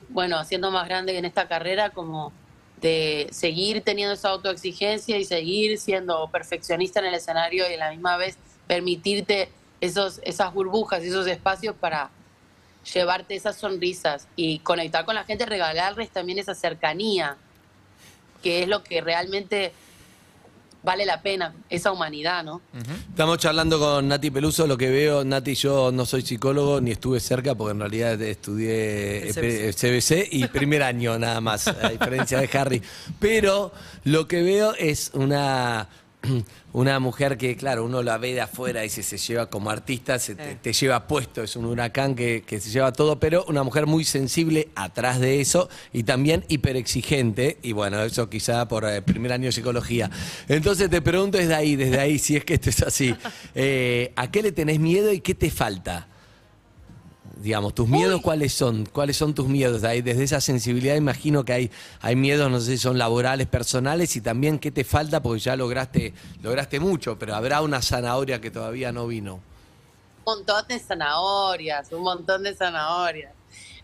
bueno, 0.10 0.38
haciendo 0.38 0.72
más 0.72 0.88
grande 0.88 1.18
en 1.18 1.26
esta 1.26 1.48
carrera, 1.48 1.90
como 1.90 2.32
de 2.82 3.28
seguir 3.32 3.84
teniendo 3.84 4.14
esa 4.14 4.30
autoexigencia 4.30 5.18
y 5.18 5.26
seguir 5.26 5.78
siendo 5.78 6.28
perfeccionista 6.30 7.00
en 7.00 7.06
el 7.08 7.14
escenario 7.14 7.70
y 7.70 7.76
a 7.76 7.78
la 7.78 7.92
misma 7.92 8.18
vez 8.18 8.38
permitirte 8.68 9.50
esos, 9.82 10.20
esas 10.24 10.54
burbujas 10.54 11.04
y 11.04 11.08
esos 11.08 11.28
espacios 11.28 11.76
para 11.80 12.10
llevarte 12.94 13.36
esas 13.36 13.58
sonrisas 13.58 14.28
y 14.36 14.60
conectar 14.60 15.06
con 15.06 15.16
la 15.16 15.24
gente, 15.24 15.46
regalarles 15.46 16.10
también 16.10 16.40
esa 16.40 16.56
cercanía, 16.56 17.38
que 18.42 18.64
es 18.64 18.68
lo 18.68 18.84
que 18.84 19.02
realmente 19.02 19.72
vale 20.84 21.06
la 21.06 21.22
pena, 21.22 21.54
esa 21.70 21.92
humanidad, 21.92 22.44
¿no? 22.44 22.62
Estamos 23.10 23.38
charlando 23.38 23.80
con 23.80 24.08
Nati 24.08 24.32
Peluso, 24.32 24.66
lo 24.66 24.78
que 24.78 24.90
veo, 24.90 25.24
Nati, 25.24 25.54
yo 25.56 25.92
no 25.92 26.06
soy 26.06 26.22
psicólogo 26.24 26.82
ni 26.82 26.92
estuve 26.92 27.20
cerca 27.20 27.56
porque 27.56 27.72
en 27.72 27.80
realidad 27.80 28.22
estudié 28.22 29.30
El 29.30 29.38
eh, 29.38 29.74
CBC 29.74 30.30
y 30.32 30.48
primer 30.48 30.84
año 30.84 31.20
nada 31.20 31.40
más, 31.42 31.68
a 31.68 31.90
diferencia 31.90 32.40
de 32.40 32.50
Harry. 32.58 32.82
Pero 33.20 33.72
lo 34.04 34.28
que 34.28 34.42
veo 34.42 34.74
es 34.76 35.12
una, 35.14 35.88
una 36.74 37.00
mujer 37.00 37.38
que, 37.38 37.56
claro, 37.56 37.86
uno 37.86 38.04
la 38.04 38.18
ve 38.18 38.34
de 38.34 38.42
afuera 38.42 38.86
y 38.86 38.90
se, 38.90 39.04
se 39.04 39.18
lleva 39.18 39.48
como 39.50 39.70
artista, 39.70 40.20
se 40.20 40.36
te, 40.36 40.56
te 40.56 40.74
lleva 40.74 41.08
puesto, 41.08 41.44
es 41.44 41.56
un 41.56 41.66
huracán 41.66 42.16
que, 42.16 42.44
que 42.46 42.60
se 42.60 42.70
lleva 42.70 42.92
todo, 42.94 43.20
pero 43.20 43.46
una 43.48 43.64
mujer 43.64 43.88
muy 43.88 44.04
sensible 44.04 44.70
atrás 44.76 45.20
de 45.20 45.42
eso 45.42 45.70
y 45.94 46.04
también 46.04 46.46
hiperexigente, 46.48 47.58
y 47.62 47.72
bueno, 47.72 48.02
eso 48.04 48.30
quizá 48.30 48.68
por 48.68 48.86
eh, 48.86 49.02
primer 49.02 49.34
año 49.34 49.46
de 49.46 49.52
psicología. 49.52 50.10
Entonces 50.48 50.90
te 50.90 51.02
pregunto 51.02 51.38
desde 51.38 51.56
ahí, 51.56 51.76
desde 51.76 52.00
ahí, 52.00 52.20
si 52.20 52.36
es 52.36 52.46
que 52.46 52.56
esto 52.56 52.70
es 52.70 52.82
así, 52.84 53.16
eh, 53.56 54.14
¿a 54.16 54.30
qué 54.30 54.42
le 54.42 54.52
tenés 54.52 54.80
miedo 54.80 55.12
y 55.12 55.22
qué 55.22 55.36
te 55.36 55.50
falta? 55.50 56.08
Digamos, 57.42 57.74
tus 57.74 57.90
miedos, 57.90 58.22
¿cuáles 58.22 58.54
son? 58.54 58.86
¿Cuáles 58.86 59.18
son 59.18 59.34
tus 59.34 59.48
miedos? 59.48 59.84
Ahí, 59.84 60.04
desde 60.04 60.24
esa 60.24 60.40
sensibilidad 60.40 60.96
imagino 60.96 61.44
que 61.44 61.54
hay, 61.54 61.72
hay 62.00 62.16
miedos, 62.16 62.52
no 62.52 62.60
sé 62.60 62.74
si 62.74 62.78
son 62.78 63.00
laborales, 63.00 63.48
personales, 63.48 64.16
y 64.16 64.22
también 64.22 64.60
qué 64.60 64.70
te 64.70 64.84
falta, 64.84 65.24
porque 65.24 65.40
ya 65.40 65.56
lograste, 65.56 66.14
lograste 66.44 66.80
mucho, 66.80 67.18
pero 67.18 67.34
habrá 67.34 67.62
una 67.62 67.82
zanahoria 67.82 68.40
que 68.40 68.52
todavía 68.52 68.92
no 68.92 69.08
vino. 69.08 69.36
Un 70.24 70.36
montón 70.36 70.68
de 70.68 70.78
zanahorias, 70.78 71.92
un 71.92 72.04
montón 72.04 72.44
de 72.44 72.54
zanahorias. 72.54 73.34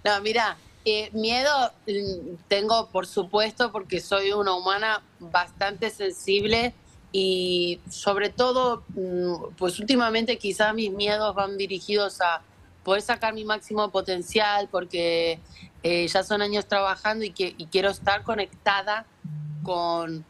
No, 0.03 0.21
mira, 0.21 0.55
eh, 0.85 1.09
miedo 1.13 1.71
mm, 1.87 2.35
tengo, 2.47 2.89
por 2.91 3.07
supuesto, 3.07 3.71
porque 3.71 3.99
soy 3.99 4.33
una 4.33 4.53
humana 4.53 5.01
bastante 5.19 5.89
sensible 5.89 6.75
y 7.11 7.79
sobre 7.89 8.29
todo, 8.29 8.83
mm, 8.89 9.55
pues 9.57 9.79
últimamente 9.79 10.37
quizás 10.37 10.75
mis 10.75 10.91
miedos 10.91 11.33
van 11.33 11.57
dirigidos 11.57 12.21
a 12.21 12.41
poder 12.87 13.01
sacar 13.01 13.33
mi 13.33 13.43
máximo 13.43 13.91
potencial 13.91 14.69
porque 14.71 15.41
eh, 15.83 16.07
ya 16.07 16.23
son 16.23 16.41
años 16.41 16.69
trabajando 16.69 17.25
y, 17.25 17.31
que, 17.31 17.53
quiero 17.69 17.89
estar 17.89 18.23
conectada 18.23 19.05
con, 19.61 20.23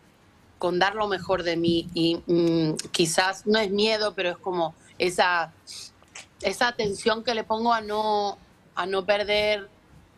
con 0.57 0.79
dar 0.79 0.95
lo 0.95 1.07
mejor 1.07 1.43
de 1.43 1.55
mí 1.55 1.87
y 1.93 2.15
mm, 2.25 2.77
quizás 2.89 3.45
no 3.45 3.59
es 3.59 3.69
miedo, 3.69 4.15
pero 4.15 4.31
es 4.31 4.37
como 4.37 4.73
esa 4.97 5.53
esa 6.41 6.67
atención 6.67 7.23
que 7.23 7.35
le 7.35 7.43
pongo 7.43 7.71
a 7.73 7.81
no, 7.81 8.39
a 8.73 8.87
no 8.87 9.05
perder 9.05 9.69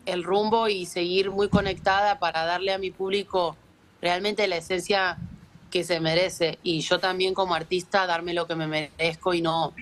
el 0.06 0.24
rumbo 0.24 0.66
y 0.66 0.86
seguir 0.86 1.30
muy 1.30 1.50
conectada 1.50 2.18
para 2.18 2.46
darle 2.46 2.72
a 2.72 2.78
mi 2.78 2.90
público 2.90 3.54
realmente 4.00 4.48
la 4.48 4.56
esencia 4.56 5.18
que 5.70 5.84
se 5.84 6.00
merece. 6.00 6.58
Y 6.62 6.80
yo 6.80 6.98
también 6.98 7.34
como 7.34 7.54
artista 7.54 8.06
darme 8.06 8.32
lo 8.32 8.46
que 8.46 8.54
me 8.54 8.66
merezco 8.66 9.34
y 9.34 9.42
no, 9.42 9.74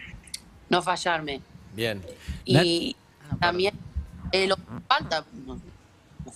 no 0.68 0.82
fallarme. 0.82 1.40
Bien. 1.78 2.02
Y 2.44 2.96
también 3.38 3.72
eh, 4.32 4.48
lo 4.48 4.56
que 4.56 4.62
me 4.68 4.80
falta, 4.80 5.24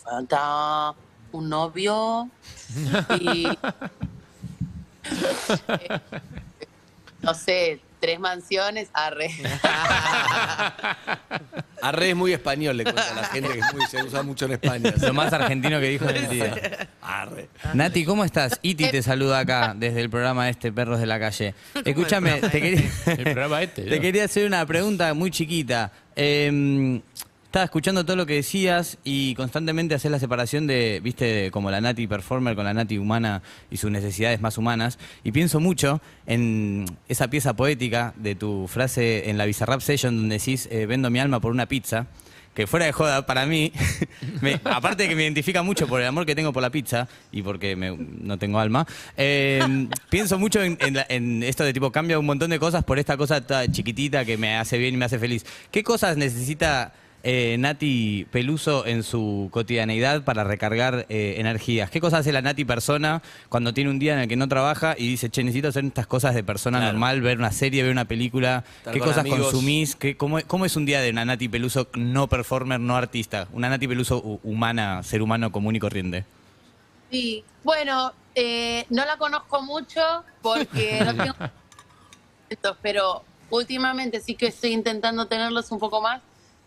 falta 0.05 0.95
un 1.33 1.49
novio 1.49 2.31
y 3.21 3.49
eh, 5.69 6.01
no 7.23 7.35
sé, 7.35 7.81
tres 8.03 8.19
mansiones, 8.21 8.91
arre. 8.93 9.31
Arre 11.81 12.11
es 12.11 12.17
muy 12.17 12.33
español, 12.33 12.77
le 12.77 12.85
cuento 12.85 13.03
a 13.03 13.15
la 13.15 13.25
gente 13.25 13.49
que 13.53 13.59
es 13.59 13.75
muy- 13.75 13.87
se 13.87 14.03
usa 14.05 14.23
mucho 14.23 14.45
en 14.45 14.53
España. 14.53 14.93
Lo 15.01 15.13
más 15.15 15.33
argentino 15.33 15.81
que 15.81 15.89
dijo 15.89 16.09
en 16.09 16.17
el 16.17 16.29
día. 16.29 16.89
Arre. 17.03 17.49
Nati, 17.75 18.05
¿cómo 18.05 18.25
estás? 18.25 18.59
Iti 18.63 18.89
te 18.89 19.03
saluda 19.03 19.41
acá 19.41 19.75
desde 19.77 20.01
el 20.01 20.09
programa 20.09 20.49
este 20.49 20.71
Perros 20.73 21.01
de 21.01 21.07
la 21.07 21.19
Calle. 21.19 21.55
Escúchame, 21.85 22.35
te 22.41 22.61
quería, 22.61 22.89
El 23.07 23.23
programa 23.25 23.63
este. 23.63 23.83
te 23.89 24.01
quería 24.01 24.25
hacer 24.25 24.47
una 24.47 24.65
pregunta 24.65 25.13
muy 25.15 25.31
chiquita. 25.33 25.91
Eh, 26.15 27.01
estaba 27.53 27.67
escuchando 27.67 28.07
todo 28.07 28.17
lo 28.17 28.25
que 28.25 28.37
decías 28.37 28.97
y 29.05 29.35
constantemente 29.35 29.95
haces 29.95 30.11
la 30.11 30.19
separación 30.19 30.67
de, 30.67 31.01
viste, 31.05 31.51
como 31.51 31.71
la 31.71 31.83
Nati 31.83 32.07
performer 32.07 32.57
con 32.57 32.65
la 32.65 32.73
Nati 32.73 32.97
humana 32.97 33.43
y 33.71 33.77
sus 33.77 33.91
necesidades 33.91 34.41
más 34.41 34.57
humanas. 34.57 34.99
Y 35.23 35.33
pienso 35.33 35.61
mucho 35.61 36.01
en 36.25 36.87
esa 37.11 37.29
pieza 37.29 37.53
poética 37.53 38.15
de 38.17 38.37
tu 38.37 38.69
frase 38.69 39.29
en 39.29 39.37
la 39.37 39.45
Bizarrap 39.45 39.83
Session 39.83 40.17
donde 40.17 40.39
decís, 40.39 40.67
eh, 40.73 40.87
vendo 40.87 41.11
mi 41.11 41.19
alma 41.19 41.41
por 41.41 41.53
una 41.53 41.67
pizza. 41.67 42.07
que 42.55 42.67
fuera 42.67 42.87
de 42.87 42.93
joda, 42.93 43.27
para 43.27 43.45
mí, 43.45 43.71
aparte 44.65 45.03
de 45.03 45.11
que 45.11 45.15
me 45.15 45.25
identifica 45.25 45.63
mucho 45.63 45.87
por 45.87 46.01
el 46.01 46.07
amor 46.07 46.25
que 46.25 46.35
tengo 46.35 46.55
por 46.55 46.63
la 46.63 46.71
pizza 46.71 47.07
y 47.33 47.43
porque 47.43 47.77
no 47.77 48.39
tengo 48.39 48.61
alma, 48.61 48.87
eh, 49.19 49.89
pienso 50.09 50.39
mucho 50.39 50.63
en, 50.63 50.79
en 50.81 51.43
esto 51.43 51.65
de 51.65 51.75
tipo, 51.75 51.93
cambia 51.93 52.19
un 52.19 52.25
montón 52.25 52.49
de 52.49 52.59
cosas 52.59 52.83
por 52.83 52.99
esta 52.99 53.19
cosa 53.19 53.47
tan 53.47 53.71
chiquitita 53.71 54.25
que 54.25 54.39
me 54.39 54.57
hace 54.57 54.79
bien 54.79 54.95
y 54.95 54.97
me 54.97 55.05
hace 55.05 55.19
feliz. 55.19 55.45
¿Qué 55.71 55.83
cosas 55.83 56.17
necesita 56.17 56.95
eh, 57.25 57.57
Nati 57.59 58.27
Peluso 58.31 58.87
en 58.87 59.03
su 59.03 59.49
cotidianeidad 59.53 60.25
para 60.25 60.45
recargar 60.45 61.07
eh, 61.09 61.35
energías? 61.39 61.91
¿Qué 61.91 62.01
cosas 62.01 62.21
hace 62.21 62.33
la 62.33 62.43
Nati 62.43 62.65
persona 62.65 63.23
cuando 63.49 63.73
tiene 63.75 63.91
un 63.91 63.99
día 63.99 64.15
en 64.15 64.21
el 64.21 64.29
que 64.29 64.37
no 64.37 64.49
trabaja 64.49 64.95
y 64.99 65.07
dice, 65.09 65.31
che, 65.31 65.43
necesito 65.45 65.69
hacer 65.69 65.85
estas 65.85 66.07
cosas 66.07 66.35
de 66.35 66.43
persona 66.45 66.79
Claro. 66.79 66.93
normal, 66.93 67.21
ver 67.21 67.39
una 67.39 67.53
serie, 67.53 67.83
ver 67.83 67.93
una 67.93 68.07
película? 68.07 68.65
Estar 68.79 68.93
¿Qué 68.93 68.99
con 69.01 69.09
cosas 69.09 69.21
amigos. 69.21 69.53
consumís? 69.53 69.95
¿Qué- 69.97 70.17
cómo, 70.17 70.39
cómo 70.47 70.65
es 70.65 70.77
un 70.77 70.85
día 70.87 71.01
de 71.01 71.11
una 71.11 71.25
Nati 71.25 71.49
Peluso 71.49 71.89
no 71.95 72.29
performer, 72.29 72.81
no 72.81 72.97
artista? 72.97 73.47
Una 73.53 73.69
Nati 73.69 73.87
Peluso 73.89 74.23
hu- 74.23 74.41
humana, 74.43 75.03
ser 75.03 75.23
humano 75.23 75.53
común 75.53 75.77
y 75.77 75.79
corriente. 75.79 76.25
Sí, 77.11 77.45
bueno, 77.63 78.13
eh, 78.35 78.87
no 78.91 79.05
la 79.05 79.17
conozco 79.19 79.63
mucho 79.63 80.01
porque 80.41 81.03
no 81.05 81.15
tengo 81.15 81.35
pero 82.83 83.23
últimamente 83.51 84.21
sí 84.21 84.35
que 84.35 84.47
estoy 84.47 84.73
intentando 84.73 85.27
tenerlos 85.27 85.71
un 85.73 85.79
poco 85.79 86.01
más 86.01 86.21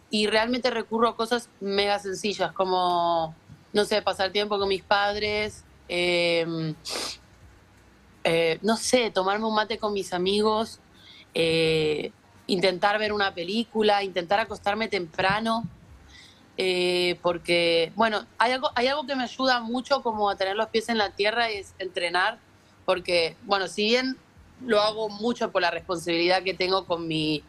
y 0.09 0.27
realmente 0.27 0.69
recurro 0.69 1.09
a 1.09 1.15
cosas 1.15 1.49
mega 1.59 1.99
sencillas 1.99 2.51
como, 2.51 3.35
no 3.73 3.85
sé, 3.85 4.01
pasar 4.01 4.31
tiempo 4.31 4.57
con 4.57 4.69
mis 4.69 4.83
padres, 4.83 5.63
eh, 5.87 6.73
eh, 8.23 8.59
no 8.61 8.77
sé, 8.77 9.11
tomarme 9.11 9.45
un 9.45 9.55
mate 9.55 9.77
con 9.77 9.93
mis 9.93 10.13
amigos, 10.13 10.79
eh, 11.33 12.11
intentar 12.47 12.97
ver 12.99 13.13
una 13.13 13.33
película, 13.33 14.03
intentar 14.03 14.39
acostarme 14.39 14.87
temprano 14.87 15.63
eh, 16.57 17.19
porque, 17.21 17.91
bueno, 17.95 18.25
hay 18.37 18.53
algo, 18.53 18.71
hay 18.75 18.87
algo 18.87 19.05
que 19.05 19.15
me 19.15 19.23
ayuda 19.23 19.59
mucho 19.59 20.01
como 20.01 20.29
a 20.29 20.37
tener 20.37 20.55
los 20.55 20.67
pies 20.69 20.87
en 20.89 20.97
la 20.97 21.09
tierra 21.09 21.51
y 21.51 21.57
es 21.57 21.73
entrenar, 21.79 22.39
porque, 22.85 23.35
bueno, 23.43 23.67
si 23.67 23.83
bien 23.83 24.17
lo 24.65 24.79
hago 24.79 25.09
mucho 25.09 25.51
por 25.51 25.61
la 25.61 25.71
responsabilidad 25.71 26.43
que 26.43 26.53
tengo 26.53 26.85
con 26.85 27.07
mi, 27.07 27.43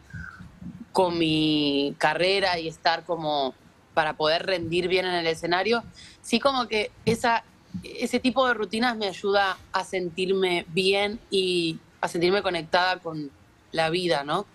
con 0.97 1.15
mi 1.19 1.93
carrera 1.99 2.57
y 2.57 2.67
estar 2.67 3.03
como 3.05 3.53
para 3.93 4.13
poder 4.13 4.47
rendir 4.47 4.87
bien 4.87 5.05
en 5.05 5.13
el 5.13 5.27
escenario, 5.27 5.83
sí 6.23 6.39
como 6.39 6.67
que 6.67 6.89
esa, 7.05 7.43
ese 7.83 8.19
tipo 8.19 8.47
de 8.47 8.55
rutinas 8.55 8.97
me 8.97 9.05
ayuda 9.05 9.59
a 9.73 9.83
sentirme 9.83 10.65
bien 10.69 11.19
y 11.29 11.77
a 12.01 12.07
sentirme 12.07 12.41
conectada 12.41 12.97
con 12.97 13.29
la 13.71 13.91
vida, 13.91 14.23
¿no? 14.23 14.47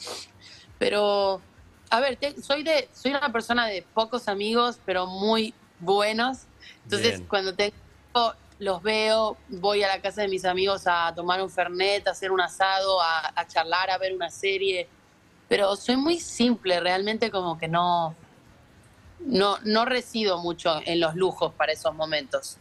Pero, 0.81 1.41
a 1.91 2.01
ver, 2.01 2.17
te- 2.17 2.43
soy 2.43 2.65
de, 2.65 2.89
soy 2.93 3.13
una 3.13 3.31
persona 3.31 3.69
de 3.69 3.83
pocos 3.95 4.27
amigos, 4.27 4.81
pero 4.85 5.07
muy 5.07 5.55
buenos. 5.79 6.39
Entonces, 6.83 7.19
Bien. 7.19 7.27
cuando 7.29 7.55
tengo, 7.55 7.77
los 8.59 8.83
veo, 8.83 9.37
voy 9.49 9.85
a 9.85 9.87
la 9.87 10.03
casa 10.03 10.23
de 10.23 10.29
mis 10.29 10.45
amigos 10.45 10.83
a 10.87 11.13
tomar 11.15 11.41
un 11.41 11.51
fernet, 11.51 12.05
a 12.09 12.11
hacer 12.11 12.33
un 12.33 12.41
asado, 12.41 13.01
a, 13.01 13.33
a 13.33 13.47
charlar, 13.47 13.91
a 13.91 13.99
ver 13.99 14.13
una 14.13 14.29
serie. 14.29 14.89
Pero 15.53 15.77
soy 15.77 15.99
muy 15.99 16.19
simple, 16.19 16.81
realmente 16.81 17.31
como 17.31 17.59
que 17.59 17.69
no, 17.69 18.15
no, 19.27 19.59
no 19.65 19.85
resido 19.85 20.39
mucho 20.39 20.81
en 20.87 20.99
los 20.99 21.15
lujos 21.15 21.53
para 21.53 21.73
esos 21.73 21.95
momentos. 21.95 22.57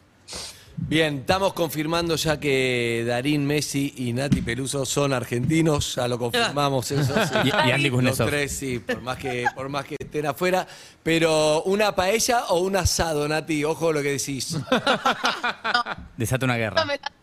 Bien, 0.76 1.20
estamos 1.20 1.54
confirmando 1.54 2.18
ya 2.18 2.38
que 2.38 3.06
Darín 3.08 3.46
Messi 3.46 3.94
y 3.96 4.12
Nati 4.12 4.42
Peluso 4.42 4.86
son 4.86 5.14
argentinos, 5.14 5.96
ya 5.96 6.06
lo 6.10 6.20
confirmamos 6.20 6.92
eso. 6.92 7.14
sí. 7.28 7.34
Y- 7.46 7.70
y 7.70 7.72
Andy 7.72 7.90
Los 7.92 8.18
tres, 8.18 8.52
sí, 8.58 8.80
por 8.80 9.00
más 9.00 9.18
que, 9.18 9.46
por 9.56 9.70
más 9.70 9.86
que 9.86 9.96
estén 9.98 10.26
afuera. 10.26 10.68
Pero, 11.02 11.64
¿una 11.64 11.96
paella 11.96 12.44
o 12.50 12.60
un 12.60 12.76
asado, 12.76 13.26
Nati? 13.26 13.64
Ojo 13.64 13.94
lo 13.94 14.02
que 14.02 14.12
decís. 14.18 14.58
Desata 16.18 16.44
una 16.46 16.56
Eso 16.58 16.62
guerra. 16.62 16.84
me 16.84 16.98
lo 16.98 17.04
hace 17.06 17.14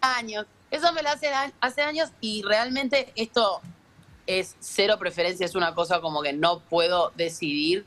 años. 0.00 0.46
Eso 0.70 0.90
me 0.94 1.02
lo 1.02 1.10
hace 1.10 1.28
hace 1.60 1.82
años 1.82 2.08
y 2.22 2.40
realmente 2.44 3.12
esto 3.14 3.60
es 4.28 4.56
cero 4.60 4.98
preferencia, 4.98 5.46
es 5.46 5.54
una 5.54 5.74
cosa 5.74 6.00
como 6.02 6.22
que 6.22 6.34
no 6.34 6.60
puedo 6.60 7.12
decidir. 7.16 7.86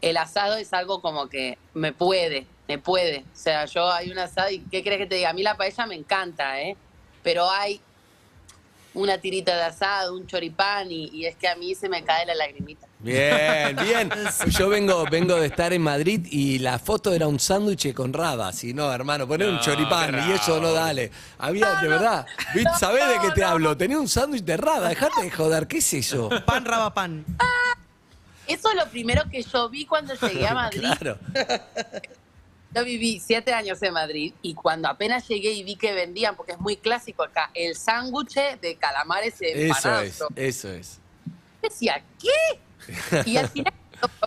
El 0.00 0.16
asado 0.16 0.56
es 0.56 0.72
algo 0.72 1.02
como 1.02 1.28
que 1.28 1.58
me 1.74 1.92
puede, 1.92 2.46
me 2.68 2.78
puede. 2.78 3.24
O 3.32 3.36
sea, 3.36 3.64
yo 3.66 3.90
hay 3.90 4.10
un 4.10 4.18
asado 4.18 4.48
y 4.50 4.60
¿qué 4.60 4.84
crees 4.84 4.98
que 4.98 5.06
te 5.06 5.16
diga? 5.16 5.30
A 5.30 5.32
mí 5.32 5.42
la 5.42 5.56
paella 5.56 5.86
me 5.86 5.96
encanta, 5.96 6.62
¿eh? 6.62 6.76
Pero 7.24 7.50
hay 7.50 7.80
una 8.94 9.18
tirita 9.18 9.56
de 9.56 9.64
asado, 9.64 10.14
un 10.14 10.26
choripán 10.28 10.92
y, 10.92 11.08
y 11.12 11.26
es 11.26 11.34
que 11.34 11.48
a 11.48 11.56
mí 11.56 11.74
se 11.74 11.88
me 11.88 12.04
cae 12.04 12.26
la 12.26 12.36
lagrimita. 12.36 12.86
Bien, 13.02 13.76
bien. 13.76 14.10
Yo 14.58 14.68
vengo, 14.68 15.04
vengo 15.10 15.34
de 15.36 15.46
estar 15.46 15.72
en 15.72 15.82
Madrid 15.82 16.26
y 16.30 16.58
la 16.60 16.78
foto 16.78 17.12
era 17.12 17.26
un 17.26 17.40
sándwich 17.40 17.92
con 17.94 18.12
rabas. 18.12 18.62
Y 18.64 18.74
no, 18.74 18.92
hermano, 18.92 19.26
poner 19.26 19.48
un 19.48 19.58
choripán 19.60 20.28
y 20.28 20.32
eso 20.32 20.60
no 20.60 20.72
dale. 20.72 21.10
Había, 21.38 21.74
de 21.80 21.88
verdad, 21.88 22.26
¿viste? 22.54 22.70
¿sabés 22.78 23.08
de 23.08 23.14
qué 23.26 23.30
te 23.34 23.42
hablo? 23.44 23.76
Tenía 23.76 23.98
un 23.98 24.08
sándwich 24.08 24.44
de 24.44 24.56
raba, 24.56 24.88
dejate 24.88 25.22
de 25.22 25.30
joder, 25.30 25.66
¿qué 25.66 25.78
es 25.78 25.92
eso? 25.94 26.28
Pan, 26.46 26.64
raba, 26.64 26.94
pan. 26.94 27.24
Eso 28.46 28.70
es 28.70 28.76
lo 28.76 28.88
primero 28.90 29.22
que 29.30 29.42
yo 29.42 29.68
vi 29.68 29.84
cuando 29.84 30.14
llegué 30.14 30.46
a 30.46 30.54
Madrid. 30.62 30.80
Claro. 30.80 31.18
Yo 32.74 32.84
viví 32.84 33.20
siete 33.20 33.52
años 33.52 33.82
en 33.82 33.92
Madrid 33.92 34.32
y 34.42 34.54
cuando 34.54 34.88
apenas 34.88 35.28
llegué 35.28 35.50
y 35.52 35.62
vi 35.62 35.76
que 35.76 35.92
vendían, 35.92 36.36
porque 36.36 36.52
es 36.52 36.58
muy 36.58 36.76
clásico 36.76 37.22
acá, 37.22 37.50
el 37.54 37.76
sándwich 37.76 38.34
de 38.60 38.76
calamares 38.76 39.34
Eso 39.40 39.58
empanados. 39.60 40.04
es, 40.06 40.22
eso 40.36 40.68
es. 40.72 40.98
decía, 41.60 42.02
¿qué? 42.20 42.58
Y 43.26 43.36
al 43.36 43.48
final 43.48 43.72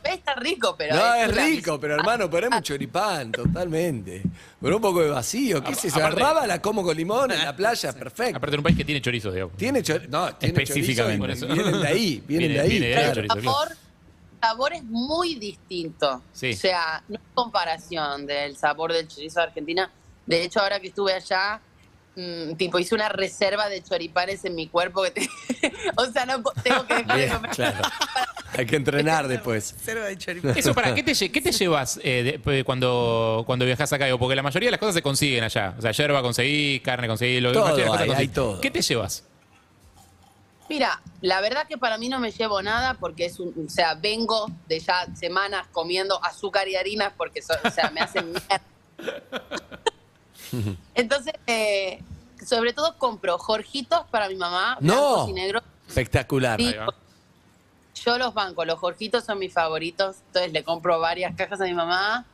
está 0.06 0.36
rico, 0.36 0.76
pero... 0.78 0.96
No, 0.96 1.14
es 1.16 1.36
rico, 1.36 1.78
pero 1.80 1.96
hermano, 1.96 2.30
ponemos 2.30 2.58
un 2.58 2.64
choripán, 2.64 3.32
totalmente. 3.32 4.22
Con 4.62 4.74
un 4.74 4.82
poco 4.82 5.02
de 5.02 5.10
vacío, 5.10 5.62
¿qué 5.62 5.70
A- 5.70 5.72
es 5.74 5.86
eso? 5.86 5.98
aparte- 5.98 6.22
raba 6.22 6.48
la 6.48 6.62
como 6.62 6.82
con 6.84 6.96
limón 6.96 7.32
en 7.32 7.40
la 7.44 7.54
playa, 7.58 7.92
perfecto. 7.94 8.38
Aparte 8.38 8.56
en 8.56 8.60
un 8.60 8.64
país 8.64 8.78
que 8.78 8.86
tiene 8.86 9.02
chorizos, 9.02 9.34
digo. 9.34 9.52
Tiene 9.58 9.84
chorizo, 9.84 10.08
no, 10.10 10.34
tiene 10.36 10.64
Específicamente. 10.64 11.28
chorizo 11.40 11.46
y 11.48 11.54
Vienen 11.58 11.82
de 11.82 11.88
ahí, 11.88 12.24
vienen 12.26 12.48
Viene- 12.50 12.54
de 12.54 12.60
ahí. 12.62 12.70
viene 12.70 12.88
de 12.88 12.96
ahí 12.96 13.04
claro. 13.04 13.22
el 13.22 13.28
chorizo. 13.28 13.52
sabor, 13.52 13.68
sabor 14.42 14.74
es 14.74 14.84
muy 14.86 15.36
distinto. 15.36 16.22
Sí. 16.32 16.52
O 16.54 16.56
sea, 16.56 17.04
no 17.10 17.16
hay 17.18 17.26
comparación 17.34 18.26
del 18.26 18.56
sabor 18.56 18.94
del 18.94 19.08
chorizo 19.10 19.40
de 19.42 19.46
Argentina. 19.48 19.92
De 20.26 20.42
hecho, 20.44 20.62
ahora 20.62 20.80
que 20.80 20.88
estuve 20.88 21.14
allá, 21.14 21.60
mm, 22.16 22.54
tipo, 22.56 22.80
hice 22.80 22.96
una 22.96 23.10
reserva 23.10 23.68
de 23.68 23.84
choripanes 23.84 24.46
en 24.46 24.56
mi 24.56 24.68
cuerpo. 24.70 25.04
Que 25.04 25.12
te- 25.12 25.30
o 25.98 26.06
sea, 26.06 26.26
no 26.26 26.42
tengo 26.64 26.86
que 26.88 26.96
dejar 26.96 27.18
de 27.18 27.28
comer. 27.30 27.52
claro. 27.52 27.90
Hay 28.60 28.66
que 28.66 28.76
entrenar 28.76 29.28
después. 29.28 29.76
Cerva 29.84 30.06
de 30.06 30.18
choripán. 30.18 30.54
Eso, 30.58 30.74
para, 30.74 30.94
¿qué 30.96 31.04
te, 31.04 31.12
lle- 31.14 31.32
qué 31.32 31.42
te 31.42 31.52
llevas 31.52 32.00
eh, 32.04 32.40
de- 32.44 32.64
cuando, 32.64 33.44
cuando 33.46 33.66
viajas 33.66 33.92
acá? 33.94 34.06
Digo, 34.06 34.20
Porque 34.20 34.36
la 34.36 34.44
mayoría 34.44 34.68
de 34.68 34.72
las 34.72 34.80
cosas 34.80 34.96
se 34.96 35.02
consiguen 35.02 35.44
allá. 35.44 35.76
O 35.78 35.82
sea, 35.82 35.92
yerba 35.92 36.22
conseguí, 36.22 36.80
carne 36.82 37.08
conseguí, 37.08 37.40
lo 37.42 37.52
Todo 37.52 37.66
la 37.66 37.72
mayoría 37.72 37.86
de 37.86 37.90
las 37.92 38.00
hay, 38.02 38.08
cosas 38.08 38.20
hay 38.20 38.28
conseguís. 38.28 38.34
todo. 38.54 38.62
¿Qué 38.62 38.72
te 38.72 38.82
llevas? 38.82 39.24
Mira, 40.68 41.00
la 41.22 41.42
verdad 41.42 41.68
que 41.68 41.78
para 41.78 41.98
mí 42.00 42.10
no 42.10 42.20
me 42.20 42.32
llevo 42.32 42.60
nada 42.64 42.96
porque 42.96 43.26
es 43.26 43.40
un, 43.40 43.54
o 43.68 43.70
sea, 43.70 43.94
vengo 43.94 44.48
de 44.68 44.80
ya 44.80 45.06
semanas 45.16 45.68
comiendo 45.72 46.24
azúcar 46.26 46.68
y 46.68 46.76
harinas 46.76 47.14
porque, 47.16 47.42
so- 47.44 47.54
o 47.64 47.70
sea, 47.70 47.92
me 47.92 48.02
hacen 48.02 48.32
mierda. 48.32 48.62
Entonces, 50.96 51.34
eh, 51.48 52.02
sobre 52.46 52.74
todo 52.74 52.98
compro 52.98 53.38
jorjitos 53.38 54.06
para 54.10 54.28
mi 54.30 54.36
mamá, 54.36 54.78
No. 54.82 54.94
blancos 54.96 55.30
y 55.30 55.34
negros. 55.34 55.64
Espectacular. 55.88 56.60
Sí, 56.60 56.68
Ahí 56.68 56.74
va. 56.78 56.94
Yo 58.06 58.18
los 58.18 58.34
banco, 58.34 58.66
los 58.66 58.80
jorjitos 58.80 59.24
son 59.24 59.40
mis 59.40 59.54
favoritos, 59.54 60.18
entonces 60.28 60.54
le 60.54 60.64
compro 60.64 61.00
varias 61.00 61.36
cajas 61.36 61.60
a 61.62 61.64
mi 61.66 61.74
mamá 61.74 62.26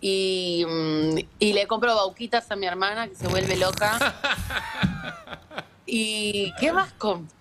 y, 0.00 0.64
mm, 0.66 1.18
y 1.38 1.52
le 1.52 1.66
compro 1.66 1.94
bauquitas 1.94 2.50
a 2.50 2.56
mi 2.56 2.66
hermana 2.66 3.08
que 3.08 3.14
se 3.14 3.28
vuelve 3.28 3.56
loca. 3.56 3.98
¿Y 5.86 6.52
qué 6.60 6.72
más 6.72 6.92
compro? 6.92 7.34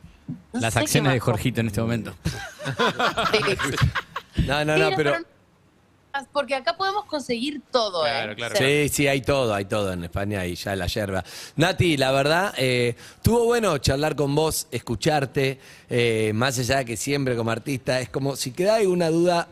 No 0.54 0.60
Las 0.60 0.76
acciones 0.76 1.14
de. 1.14 1.20
Jorgito 1.20 1.62
en 1.62 1.68
este 1.68 1.82
momento. 1.82 2.14
Sí. 3.32 4.44
No, 4.46 4.66
no, 4.66 4.78
no, 4.78 4.90
pero. 4.96 5.16
Porque 6.32 6.56
acá 6.56 6.76
podemos 6.78 7.06
conseguir 7.06 7.62
todo, 7.72 8.04
Claro, 8.04 8.32
¿eh? 8.32 8.36
claro. 8.36 8.56
O 8.56 8.58
sea, 8.58 8.68
Sí, 8.68 8.90
sí, 8.90 9.08
hay 9.08 9.22
todo, 9.22 9.54
hay 9.54 9.66
todo 9.66 9.94
en 9.94 10.04
España 10.04 10.46
y 10.46 10.56
ya 10.56 10.76
la 10.76 10.88
yerba. 10.88 11.24
Nati, 11.56 11.98
la 11.98 12.12
verdad, 12.12 12.54
eh, 12.58 12.96
estuvo 13.16 13.46
bueno 13.46 13.78
charlar 13.78 14.16
con 14.16 14.34
vos, 14.36 14.68
escucharte, 14.72 15.60
eh, 15.90 16.32
más 16.34 16.58
allá 16.60 16.78
de 16.78 16.86
que 16.86 16.98
siempre 16.98 17.36
como 17.36 17.52
artista, 17.52 18.00
es 18.00 18.10
como 18.10 18.36
si 18.36 18.52
queda 18.52 18.76
alguna 18.76 19.10
duda, 19.10 19.48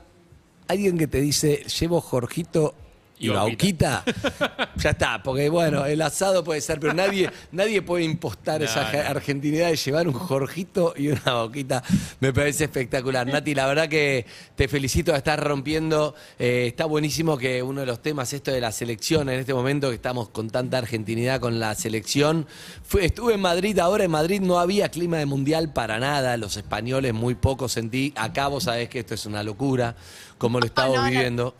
alguien 0.67 0.97
que 0.97 1.07
te 1.07 1.21
dice, 1.21 1.63
llevo 1.79 2.01
Jorgito 2.01 2.73
y 3.17 3.27
Y 3.27 3.29
Bauquita, 3.29 4.03
ya 4.75 4.89
está, 4.89 5.23
porque 5.23 5.47
bueno, 5.49 5.85
el 5.85 6.01
asado 6.01 6.43
puede 6.43 6.59
ser, 6.59 6.79
pero 6.81 6.93
nadie, 6.93 7.29
nadie 7.53 7.81
puede 7.81 8.03
impostar 8.03 8.59
No, 8.59 8.65
esa 8.65 8.91
no. 8.91 8.99
argentinidad 9.09 9.69
de 9.69 9.77
llevar 9.77 10.07
un 10.07 10.13
Jorgito 10.13 10.93
y 10.97 11.07
una 11.07 11.21
Bauquita. 11.23 11.81
Me 12.19 12.33
parece 12.33 12.65
espectacular. 12.65 13.25
Nati, 13.27 13.55
la 13.55 13.67
verdad 13.67 13.87
que 13.87 14.25
te 14.55 14.67
felicito 14.67 15.13
de 15.13 15.17
estar 15.19 15.41
rompiendo. 15.41 16.13
Eh, 16.37 16.65
está 16.67 16.85
buenísimo 16.85 17.37
que 17.37 17.63
uno 17.63 17.81
de 17.81 17.87
los 17.87 18.01
temas, 18.01 18.33
esto 18.33 18.51
de 18.51 18.59
la 18.59 18.71
selección, 18.73 19.29
en 19.29 19.39
este 19.39 19.53
momento 19.53 19.89
que 19.89 19.95
estamos 19.95 20.29
con 20.29 20.49
tanta 20.49 20.77
argentinidad 20.77 21.39
con 21.39 21.59
la 21.59 21.73
selección. 21.75 22.45
Fue- 22.83 23.05
estuve 23.05 23.35
en 23.35 23.39
Madrid, 23.41 23.79
ahora 23.79 24.03
en 24.03 24.11
Madrid 24.11 24.41
no 24.41 24.59
había 24.59 24.89
clima 24.89 25.17
de 25.17 25.25
mundial 25.25 25.71
para 25.71 25.99
nada, 25.99 26.35
los 26.37 26.57
españoles 26.57 27.13
muy 27.13 27.35
poco 27.35 27.69
sentí. 27.69 28.13
Acá 28.17 28.47
vos 28.49 28.65
sabés 28.65 28.89
que 28.89 28.99
esto 28.99 29.13
es 29.13 29.25
una 29.25 29.41
locura, 29.41 29.95
como 30.37 30.59
lo 30.59 30.65
estamos 30.65 30.97
no, 30.97 31.03
no. 31.03 31.09
viviendo. 31.09 31.55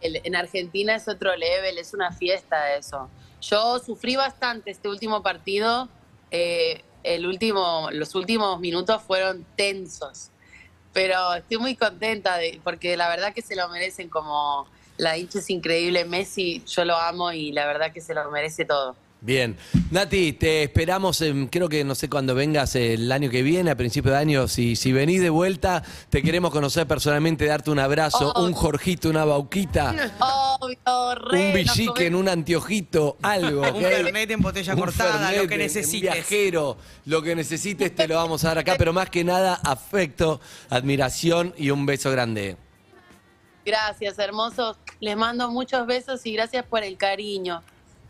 El- 0.00 0.20
en 0.24 0.36
Argentina 0.36 0.94
es 0.94 1.08
otro 1.08 1.34
level, 1.36 1.78
es 1.78 1.94
una 1.94 2.12
fiesta 2.12 2.74
eso. 2.74 3.08
Yo 3.40 3.78
sufrí 3.78 4.16
bastante 4.16 4.70
este 4.70 4.88
último 4.88 5.22
partido. 5.22 5.88
eh, 6.32 6.82
el 7.04 7.24
último, 7.24 7.88
los 7.92 8.16
últimos 8.16 8.58
minutos 8.58 9.00
fueron 9.00 9.46
tensos. 9.56 10.30
Pero 10.92 11.34
estoy 11.34 11.58
muy 11.58 11.76
contenta 11.76 12.36
de, 12.36 12.60
porque 12.64 12.96
la 12.96 13.08
verdad 13.08 13.32
que 13.32 13.42
se 13.42 13.54
lo 13.54 13.68
merecen 13.68 14.08
como 14.08 14.66
la 14.96 15.16
hincha 15.16 15.38
es 15.38 15.48
increíble. 15.50 16.04
Messi, 16.04 16.64
yo 16.66 16.84
lo 16.84 16.96
amo 16.96 17.30
y 17.30 17.52
la 17.52 17.66
verdad 17.66 17.92
que 17.92 18.00
se 18.00 18.12
lo 18.12 18.28
merece 18.30 18.64
todo. 18.64 18.96
Bien. 19.20 19.56
Nati, 19.90 20.34
te 20.34 20.62
esperamos, 20.64 21.20
en- 21.22 21.48
creo 21.48 21.68
que 21.68 21.82
no 21.84 21.94
sé 21.94 22.08
cuándo 22.08 22.34
vengas 22.34 22.76
el 22.76 23.10
año 23.10 23.28
que 23.30 23.42
viene, 23.42 23.70
a 23.70 23.74
principio 23.76 24.12
de 24.12 24.18
año, 24.18 24.46
si, 24.46 24.76
si 24.76 24.92
venís 24.92 25.20
de 25.20 25.30
vuelta, 25.30 25.82
te 26.10 26.22
queremos 26.22 26.52
conocer 26.52 26.86
personalmente, 26.86 27.46
darte 27.46 27.70
un 27.70 27.78
abrazo, 27.78 28.32
Oh. 28.36 28.44
un 28.44 28.52
Jorgito, 28.52 29.08
una 29.08 29.24
Bauquita, 29.24 29.94
Obvio, 30.60 31.14
re, 31.30 31.48
un 31.48 31.54
villiquen, 31.54 32.12
comemos- 32.12 32.20
un 32.20 32.28
anteojito, 32.28 33.16
algo. 33.22 33.62
Un. 33.62 33.80
Fernet 33.82 34.30
en 34.30 34.40
botella 34.40 34.74
Un 34.74 34.80
cortada, 34.80 35.32
lo 35.32 35.48
que 35.48 35.54
Un 35.54 35.60
necesites. 35.60 36.00
viajero, 36.12 36.76
lo 37.06 37.22
que 37.22 37.34
necesites 37.34 37.94
te 37.94 38.06
lo 38.06 38.16
vamos 38.16 38.44
a 38.44 38.48
dar 38.48 38.58
acá, 38.58 38.74
pero 38.78 38.92
más 38.92 39.10
que 39.10 39.24
nada, 39.24 39.54
afecto, 39.64 40.40
admiración 40.68 41.52
y 41.56 41.70
un 41.70 41.84
beso 41.86 42.10
grande. 42.12 42.56
Gracias, 43.64 44.18
hermosos. 44.18 44.76
Les 45.00 45.16
mando 45.16 45.50
muchos 45.50 45.86
besos 45.86 46.24
y 46.26 46.32
gracias 46.34 46.64
por 46.64 46.84
el 46.84 46.96
cariño. 46.96 47.62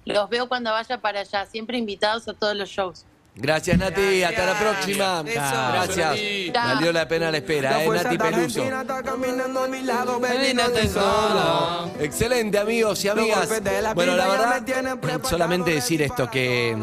Los 0.06 0.30
veo 0.30 0.48
cuando 0.48 0.70
vaya 0.70 0.98
para 0.98 1.20
allá, 1.20 1.44
siempre 1.46 1.76
invitados 1.76 2.26
a 2.28 2.32
todos 2.32 2.56
los 2.56 2.68
shows. 2.68 3.04
Gracias, 3.34 3.76
Nati. 3.76 4.22
Hasta 4.22 4.46
la 4.46 4.54
Gracias. 4.54 4.72
próxima. 4.72 5.22
Gracias. 5.22 6.54
Valió 6.54 6.92
la 6.92 7.06
pena 7.06 7.30
la 7.30 7.36
espera, 7.36 7.84
¿eh? 7.84 7.88
Nati 7.88 8.16
Peluso. 8.16 8.62
está 8.64 9.02
caminando 9.02 9.64
a 9.64 9.68
mi 9.68 9.82
lado, 9.82 10.18
baby, 10.18 10.54
no 10.54 10.62
Imagínate 10.62 10.80
te 10.80 10.88
solo. 10.88 11.90
Excelente, 12.00 12.58
amigos 12.58 13.04
y 13.04 13.08
amigas. 13.08 13.48
Bueno, 13.94 14.16
la 14.16 14.26
verdad, 14.26 15.20
solamente 15.24 15.70
de 15.70 15.76
decir 15.76 16.00
esto 16.00 16.30
que, 16.30 16.74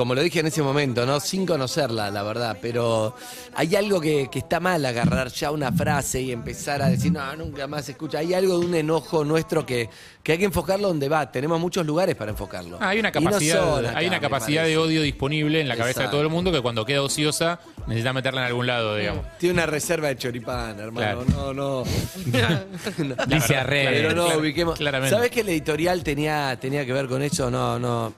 como 0.00 0.14
lo 0.14 0.22
dije 0.22 0.40
en 0.40 0.46
ese 0.46 0.62
momento, 0.62 1.04
¿no? 1.04 1.20
Sin 1.20 1.44
conocerla, 1.44 2.10
la 2.10 2.22
verdad, 2.22 2.56
pero 2.62 3.14
hay 3.54 3.76
algo 3.76 4.00
que, 4.00 4.28
que 4.32 4.38
está 4.38 4.58
mal 4.58 4.82
agarrar 4.86 5.28
ya 5.28 5.50
una 5.50 5.70
frase 5.72 6.22
y 6.22 6.32
empezar 6.32 6.80
a 6.80 6.88
decir, 6.88 7.12
no, 7.12 7.36
nunca 7.36 7.66
más 7.66 7.84
se 7.84 7.92
escucha. 7.92 8.20
Hay 8.20 8.32
algo 8.32 8.58
de 8.58 8.64
un 8.64 8.74
enojo 8.74 9.26
nuestro 9.26 9.66
que, 9.66 9.90
que 10.22 10.32
hay 10.32 10.38
que 10.38 10.46
enfocarlo 10.46 10.88
donde 10.88 11.10
va. 11.10 11.30
Tenemos 11.30 11.60
muchos 11.60 11.84
lugares 11.84 12.16
para 12.16 12.30
enfocarlo. 12.30 12.78
Ah, 12.80 12.88
hay 12.88 12.98
una 13.00 13.10
no 13.10 13.20
capacidad, 13.20 13.78
acá, 13.78 13.98
hay 13.98 14.06
una 14.06 14.20
capacidad 14.20 14.64
de 14.64 14.78
odio 14.78 15.02
disponible 15.02 15.60
en 15.60 15.68
la 15.68 15.76
cabeza 15.76 16.04
de 16.04 16.08
todo 16.08 16.22
el 16.22 16.30
mundo 16.30 16.50
que 16.50 16.62
cuando 16.62 16.86
queda 16.86 17.02
ociosa 17.02 17.60
necesita 17.86 18.14
meterla 18.14 18.40
en 18.40 18.46
algún 18.46 18.66
lado, 18.66 18.96
digamos. 18.96 19.26
Tiene 19.38 19.52
una 19.52 19.66
reserva 19.66 20.08
de 20.08 20.16
choripán, 20.16 20.80
hermano. 20.80 21.24
Claro. 21.24 21.52
No, 21.52 21.52
no. 21.52 21.84
Dice 23.26 23.56
Arre. 23.56 23.88
Pero 23.90 24.14
no, 24.14 24.24
Claro, 24.24 24.40
ubiquemos. 24.40 24.78
claramente. 24.78 25.14
¿Sabes 25.14 25.30
que 25.30 25.40
el 25.40 25.48
editorial 25.50 26.02
tenía, 26.02 26.56
tenía 26.58 26.86
que 26.86 26.92
ver 26.94 27.06
con 27.06 27.20
eso? 27.22 27.50
No, 27.50 27.78
no. 27.78 28.14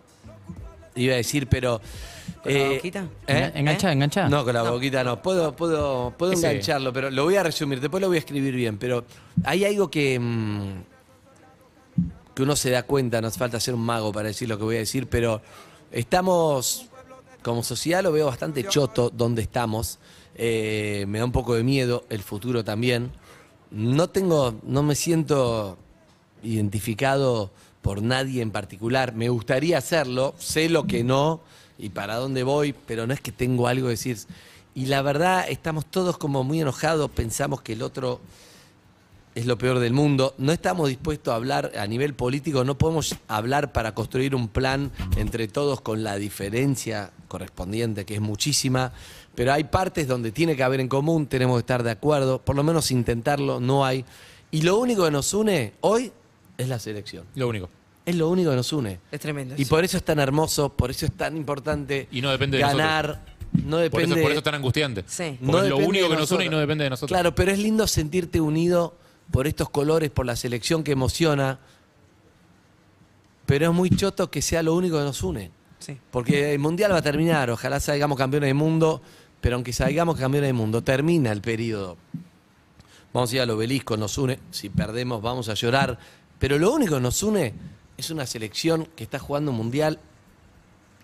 Iba 0.94 1.14
a 1.14 1.16
decir, 1.16 1.46
pero. 1.48 1.81
¿Con 2.42 2.52
la 2.52 2.68
boquita? 2.68 3.07
¿eh? 3.26 3.52
Engancha, 3.55 3.92
engancha. 3.92 4.28
No, 4.28 4.44
con 4.44 4.55
la 4.55 4.62
boquita 4.62 5.05
no. 5.05 5.22
Puedo, 5.22 5.55
puedo, 5.55 6.12
puedo 6.16 6.33
Ese. 6.33 6.50
engancharlo, 6.50 6.92
pero 6.92 7.11
lo 7.11 7.24
voy 7.24 7.37
a 7.37 7.42
resumir. 7.42 7.81
Después 7.81 8.00
lo 8.00 8.09
voy 8.09 8.16
a 8.16 8.20
escribir 8.20 8.55
bien. 8.55 8.78
Pero 8.78 9.05
hay 9.44 9.64
algo 9.64 9.90
que. 9.90 10.18
mm, 10.18 10.83
que 12.35 12.42
uno 12.42 12.57
se 12.57 12.70
da 12.70 12.85
cuenta, 12.85 13.20
no 13.20 13.28
hace 13.28 13.38
falta 13.38 13.61
ser 13.61 13.74
un 13.74 13.83
mago 13.83 14.12
para 14.12 14.28
decir 14.28 14.48
lo 14.48 14.57
que 14.57 14.64
voy 14.64 14.76
a 14.76 14.81
decir, 14.81 15.07
pero 15.07 15.42
estamos, 15.90 16.87
como 17.42 17.62
sociedad 17.62 18.02
lo 18.02 18.12
veo 18.12 18.26
bastante 18.26 18.64
choto 18.64 19.11
donde 19.11 19.42
estamos. 19.42 19.98
Eh, 20.35 21.05
me 21.09 21.18
da 21.18 21.26
un 21.26 21.33
poco 21.33 21.55
de 21.55 21.62
miedo 21.62 22.05
el 22.09 22.22
futuro 22.22 22.64
también. 22.64 23.12
No 23.70 24.09
tengo, 24.09 24.55
no 24.62 24.83
me 24.83 24.94
siento 24.94 25.76
identificado 26.42 27.50
por 27.82 28.00
nadie 28.00 28.40
en 28.40 28.50
particular. 28.50 29.14
Me 29.14 29.28
gustaría 29.28 29.76
hacerlo, 29.76 30.34
sé 30.38 30.68
lo 30.68 30.86
que 30.86 31.04
no 31.04 31.40
y 31.76 31.90
para 31.90 32.16
dónde 32.16 32.44
voy, 32.44 32.72
pero 32.72 33.06
no 33.06 33.12
es 33.12 33.20
que 33.20 33.32
tengo 33.32 33.66
algo 33.66 33.86
que 33.86 33.90
decir. 33.90 34.16
Y 34.74 34.86
la 34.86 35.02
verdad, 35.02 35.44
estamos 35.48 35.84
todos 35.86 36.16
como 36.16 36.44
muy 36.44 36.60
enojados, 36.60 37.10
pensamos 37.10 37.60
que 37.60 37.74
el 37.74 37.82
otro 37.82 38.20
es 39.34 39.46
lo 39.46 39.58
peor 39.58 39.78
del 39.80 39.92
mundo. 39.92 40.34
No 40.38 40.52
estamos 40.52 40.88
dispuestos 40.88 41.32
a 41.32 41.36
hablar 41.36 41.72
a 41.76 41.86
nivel 41.86 42.14
político, 42.14 42.64
no 42.64 42.78
podemos 42.78 43.16
hablar 43.28 43.72
para 43.72 43.94
construir 43.94 44.34
un 44.34 44.48
plan 44.48 44.92
entre 45.16 45.48
todos 45.48 45.80
con 45.80 46.04
la 46.04 46.16
diferencia 46.16 47.10
correspondiente, 47.28 48.04
que 48.04 48.14
es 48.14 48.20
muchísima, 48.20 48.92
pero 49.34 49.52
hay 49.52 49.64
partes 49.64 50.06
donde 50.06 50.32
tiene 50.32 50.54
que 50.54 50.62
haber 50.62 50.80
en 50.80 50.88
común, 50.88 51.26
tenemos 51.26 51.56
que 51.56 51.60
estar 51.60 51.82
de 51.82 51.90
acuerdo, 51.90 52.40
por 52.40 52.56
lo 52.56 52.62
menos 52.62 52.90
intentarlo, 52.90 53.58
no 53.58 53.84
hay. 53.84 54.04
Y 54.50 54.62
lo 54.62 54.78
único 54.78 55.04
que 55.04 55.10
nos 55.10 55.32
une 55.32 55.72
hoy 55.80 56.12
es 56.62 56.68
la 56.68 56.79
selección. 56.79 57.27
Lo 57.35 57.48
único. 57.48 57.68
Es 58.05 58.16
lo 58.16 58.29
único 58.29 58.51
que 58.51 58.57
nos 58.57 58.72
une. 58.72 58.98
Es 59.11 59.20
tremendo. 59.20 59.55
Y 59.57 59.62
eso. 59.62 59.70
por 59.70 59.85
eso 59.85 59.96
es 59.96 60.03
tan 60.03 60.18
hermoso, 60.18 60.70
por 60.70 60.90
eso 60.90 61.07
es 61.07 61.12
tan 61.12 61.37
importante 61.37 62.09
Y 62.11 62.20
no 62.20 62.31
depende 62.31 62.57
de 62.57 62.62
ganar. 62.62 63.20
No 63.53 63.77
Por 63.77 63.81
depende 63.81 64.14
eso, 64.14 64.22
por 64.22 64.31
eso 64.31 64.38
es 64.38 64.44
tan 64.44 64.55
angustiante. 64.55 65.05
Sí. 65.07 65.38
Porque 65.44 65.62
es 65.64 65.68
lo 65.68 65.77
único 65.77 66.05
de 66.05 66.11
que 66.11 66.20
nos 66.20 66.31
une 66.31 66.46
y 66.46 66.48
no 66.48 66.59
depende 66.59 66.85
de 66.85 66.90
nosotros. 66.90 67.14
Claro, 67.14 67.35
pero 67.35 67.53
es 67.53 67.59
lindo 67.59 67.87
sentirte 67.87 68.40
unido 68.40 68.96
por 69.31 69.46
estos 69.46 69.68
colores, 69.68 70.11
por 70.11 70.25
la 70.25 70.37
selección 70.37 70.83
que 70.83 70.92
emociona. 70.92 71.61
Pero 73.44 73.70
es 73.70 73.75
muy 73.75 73.90
choto 73.90 74.31
que 74.31 74.40
sea 74.40 74.62
lo 74.62 74.75
único 74.75 74.96
que 74.96 75.05
nos 75.05 75.22
une. 75.22 75.51
Sí. 75.81 75.98
Porque 76.11 76.55
el 76.55 76.61
mundial 76.61 76.92
va 76.92 76.98
a 76.98 77.03
terminar, 77.03 77.51
ojalá 77.51 77.79
salgamos 77.79 78.16
campeones 78.16 78.48
del 78.48 78.55
mundo, 78.55 79.03
pero 79.40 79.57
aunque 79.57 79.72
salgamos 79.72 80.16
campeones 80.16 80.48
del 80.48 80.55
mundo, 80.55 80.83
termina 80.83 81.31
el 81.31 81.42
periodo. 81.42 81.98
Vamos 83.12 83.31
a 83.33 83.37
ir 83.37 83.42
al 83.42 83.51
obelisco, 83.51 83.96
nos 83.96 84.16
une. 84.16 84.38
Si 84.51 84.70
perdemos, 84.70 85.20
vamos 85.20 85.48
a 85.51 85.55
llorar. 85.55 85.98
Pero 86.42 86.59
lo 86.59 86.72
único 86.72 86.96
que 86.96 87.00
nos 87.00 87.22
une 87.22 87.55
es 87.96 88.11
una 88.11 88.26
selección 88.26 88.88
que 88.96 89.05
está 89.05 89.20
jugando 89.20 89.52
un 89.52 89.57
mundial. 89.57 90.00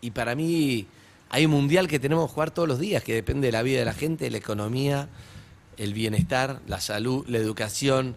Y 0.01 0.11
para 0.11 0.35
mí 0.35 0.88
hay 1.31 1.44
un 1.44 1.53
mundial 1.53 1.87
que 1.87 2.01
tenemos 2.01 2.27
que 2.27 2.35
jugar 2.35 2.51
todos 2.51 2.66
los 2.66 2.81
días, 2.81 3.05
que 3.05 3.14
depende 3.14 3.46
de 3.46 3.53
la 3.53 3.62
vida 3.62 3.79
de 3.79 3.85
la 3.85 3.92
gente, 3.92 4.29
la 4.33 4.38
economía, 4.38 5.09
el 5.77 5.94
bienestar, 5.94 6.61
la 6.66 6.81
salud, 6.81 7.24
la 7.29 7.38
educación. 7.38 8.16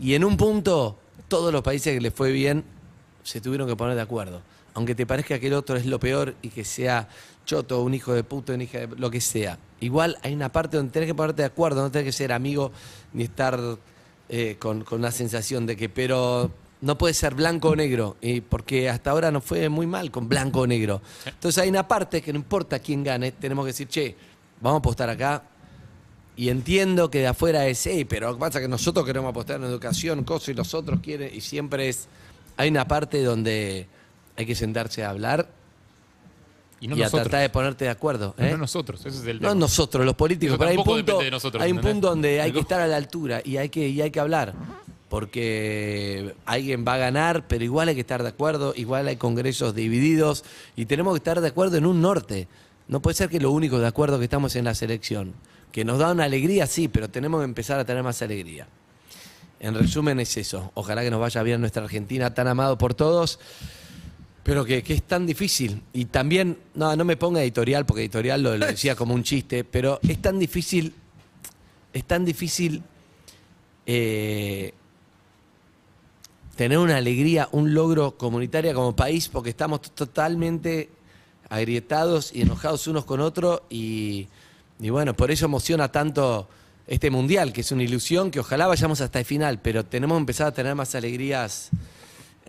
Y 0.00 0.14
en 0.14 0.24
un 0.24 0.36
punto, 0.36 0.96
todos 1.26 1.52
los 1.52 1.62
países 1.62 1.92
que 1.92 2.00
les 2.00 2.14
fue 2.14 2.30
bien 2.30 2.62
se 3.24 3.40
tuvieron 3.40 3.66
que 3.66 3.74
poner 3.74 3.96
de 3.96 4.02
acuerdo. 4.02 4.40
Aunque 4.74 4.94
te 4.94 5.06
parezca 5.06 5.40
que 5.40 5.48
el 5.48 5.54
otro 5.54 5.76
es 5.76 5.86
lo 5.86 5.98
peor 5.98 6.36
y 6.40 6.50
que 6.50 6.64
sea 6.64 7.08
choto, 7.46 7.82
un 7.82 7.94
hijo 7.94 8.14
de 8.14 8.22
puto, 8.22 8.54
una 8.54 8.62
hija 8.62 8.86
de 8.86 8.96
lo 8.96 9.10
que 9.10 9.20
sea. 9.20 9.58
Igual 9.80 10.18
hay 10.22 10.34
una 10.34 10.52
parte 10.52 10.76
donde 10.76 10.92
tenés 10.92 11.08
que 11.08 11.16
ponerte 11.16 11.42
de 11.42 11.46
acuerdo, 11.46 11.82
no 11.82 11.90
tenés 11.90 12.04
que 12.04 12.12
ser 12.12 12.30
amigo 12.30 12.70
ni 13.12 13.24
estar 13.24 13.58
eh, 14.32 14.56
con, 14.58 14.84
con 14.84 15.02
la 15.02 15.10
sensación 15.10 15.66
de 15.66 15.76
que, 15.76 15.88
pero 15.88 16.50
no 16.82 16.96
puede 16.96 17.14
ser 17.14 17.34
blanco 17.34 17.70
o 17.70 17.76
negro, 17.76 18.16
y 18.20 18.40
porque 18.40 18.88
hasta 18.88 19.10
ahora 19.10 19.30
nos 19.30 19.44
fue 19.44 19.68
muy 19.68 19.86
mal 19.86 20.10
con 20.10 20.28
blanco 20.28 20.60
o 20.60 20.66
negro. 20.66 21.02
Entonces 21.26 21.62
hay 21.62 21.68
una 21.68 21.86
parte 21.86 22.22
que 22.22 22.32
no 22.32 22.38
importa 22.38 22.78
quién 22.78 23.04
gane, 23.04 23.32
tenemos 23.32 23.64
que 23.64 23.72
decir, 23.72 23.88
che, 23.88 24.14
vamos 24.60 24.76
a 24.76 24.78
apostar 24.78 25.10
acá, 25.10 25.42
y 26.36 26.48
entiendo 26.48 27.10
que 27.10 27.18
de 27.18 27.26
afuera 27.26 27.66
es, 27.66 27.84
hey, 27.86 28.04
pero 28.04 28.28
lo 28.28 28.34
que 28.34 28.40
pasa 28.40 28.58
es 28.58 28.62
que 28.62 28.68
nosotros 28.68 29.04
queremos 29.04 29.30
apostar 29.30 29.56
en 29.56 29.64
educación, 29.64 30.24
cosas 30.24 30.50
y 30.50 30.54
los 30.54 30.72
otros 30.72 31.00
quieren, 31.00 31.30
y 31.34 31.40
siempre 31.40 31.88
es, 31.88 32.06
hay 32.56 32.70
una 32.70 32.86
parte 32.86 33.22
donde 33.22 33.88
hay 34.36 34.46
que 34.46 34.54
sentarse 34.54 35.04
a 35.04 35.10
hablar 35.10 35.50
Y 36.80 36.88
no 36.88 36.96
y 36.96 37.00
a 37.00 37.04
nosotros. 37.04 37.28
tratar 37.28 37.42
de 37.42 37.50
ponerte 37.50 37.84
de 37.84 37.90
acuerdo. 37.90 38.34
¿eh? 38.38 38.50
No 38.52 38.58
nosotros, 38.58 39.04
ese 39.04 39.18
es 39.18 39.26
el 39.26 39.40
No 39.40 39.54
nosotros, 39.54 40.04
los 40.04 40.14
políticos, 40.14 40.56
pero 40.58 40.70
hay 40.70 40.76
un 40.78 40.84
punto, 40.84 41.18
de 41.18 41.30
nosotros, 41.30 41.62
hay 41.62 41.72
un 41.72 41.80
punto 41.80 42.08
donde 42.08 42.40
hay 42.40 42.52
que 42.52 42.60
estar 42.60 42.80
a 42.80 42.86
la 42.86 42.96
altura 42.96 43.42
y 43.44 43.58
hay 43.58 43.68
que, 43.68 43.88
y 43.88 44.00
hay 44.00 44.10
que 44.10 44.20
hablar. 44.20 44.54
Porque 45.10 46.36
alguien 46.46 46.84
va 46.86 46.94
a 46.94 46.98
ganar, 46.98 47.48
pero 47.48 47.64
igual 47.64 47.88
hay 47.88 47.96
que 47.96 48.00
estar 48.00 48.22
de 48.22 48.28
acuerdo, 48.28 48.72
igual 48.76 49.08
hay 49.08 49.16
congresos 49.16 49.74
divididos 49.74 50.44
y 50.76 50.86
tenemos 50.86 51.14
que 51.14 51.18
estar 51.18 51.40
de 51.40 51.48
acuerdo 51.48 51.76
en 51.76 51.84
un 51.84 52.00
norte. 52.00 52.46
No 52.86 53.00
puede 53.00 53.16
ser 53.16 53.28
que 53.28 53.40
lo 53.40 53.50
único 53.50 53.78
de 53.78 53.88
acuerdo 53.88 54.18
que 54.18 54.24
estamos 54.24 54.54
en 54.56 54.64
la 54.64 54.74
selección. 54.74 55.34
Que 55.72 55.84
nos 55.84 55.98
da 55.98 56.12
una 56.12 56.24
alegría, 56.24 56.66
sí, 56.66 56.88
pero 56.88 57.08
tenemos 57.08 57.40
que 57.40 57.44
empezar 57.44 57.78
a 57.78 57.84
tener 57.84 58.02
más 58.02 58.22
alegría. 58.22 58.66
En 59.60 59.74
resumen 59.74 60.18
es 60.20 60.36
eso. 60.36 60.72
Ojalá 60.74 61.02
que 61.02 61.10
nos 61.10 61.20
vaya 61.20 61.42
bien 61.42 61.60
nuestra 61.60 61.84
Argentina 61.84 62.32
tan 62.32 62.48
amado 62.48 62.78
por 62.78 62.94
todos. 62.94 63.38
Pero 64.42 64.64
que, 64.64 64.82
que 64.82 64.94
es 64.94 65.02
tan 65.02 65.26
difícil. 65.26 65.82
Y 65.92 66.06
también, 66.06 66.58
no, 66.74 66.94
no 66.96 67.04
me 67.04 67.16
ponga 67.16 67.42
editorial, 67.42 67.86
porque 67.86 68.02
editorial 68.02 68.42
lo, 68.42 68.56
lo 68.56 68.66
decía 68.74 68.96
como 68.96 69.14
un 69.14 69.22
chiste, 69.22 69.64
pero 69.64 70.00
es 70.02 70.20
tan 70.20 70.38
difícil, 70.38 70.94
es 71.92 72.04
tan 72.04 72.24
difícil 72.24 72.82
eh, 73.86 74.72
tener 76.56 76.78
una 76.78 76.96
alegría, 76.96 77.48
un 77.52 77.74
logro 77.74 78.16
comunitaria 78.16 78.74
como 78.74 78.94
país, 78.94 79.28
porque 79.28 79.50
estamos 79.50 79.80
totalmente 79.80 80.90
agrietados 81.48 82.32
y 82.34 82.42
enojados 82.42 82.86
unos 82.86 83.04
con 83.04 83.20
otros 83.20 83.62
y, 83.70 84.28
y 84.78 84.90
bueno, 84.90 85.14
por 85.14 85.30
eso 85.30 85.46
emociona 85.46 85.90
tanto 85.90 86.48
este 86.86 87.10
mundial, 87.10 87.52
que 87.52 87.62
es 87.62 87.72
una 87.72 87.82
ilusión, 87.82 88.30
que 88.30 88.40
ojalá 88.40 88.66
vayamos 88.66 89.00
hasta 89.00 89.18
el 89.18 89.24
final, 89.24 89.60
pero 89.60 89.84
tenemos 89.84 90.16
que 90.16 90.20
empezar 90.20 90.48
a 90.48 90.52
tener 90.52 90.74
más 90.74 90.94
alegrías 90.94 91.70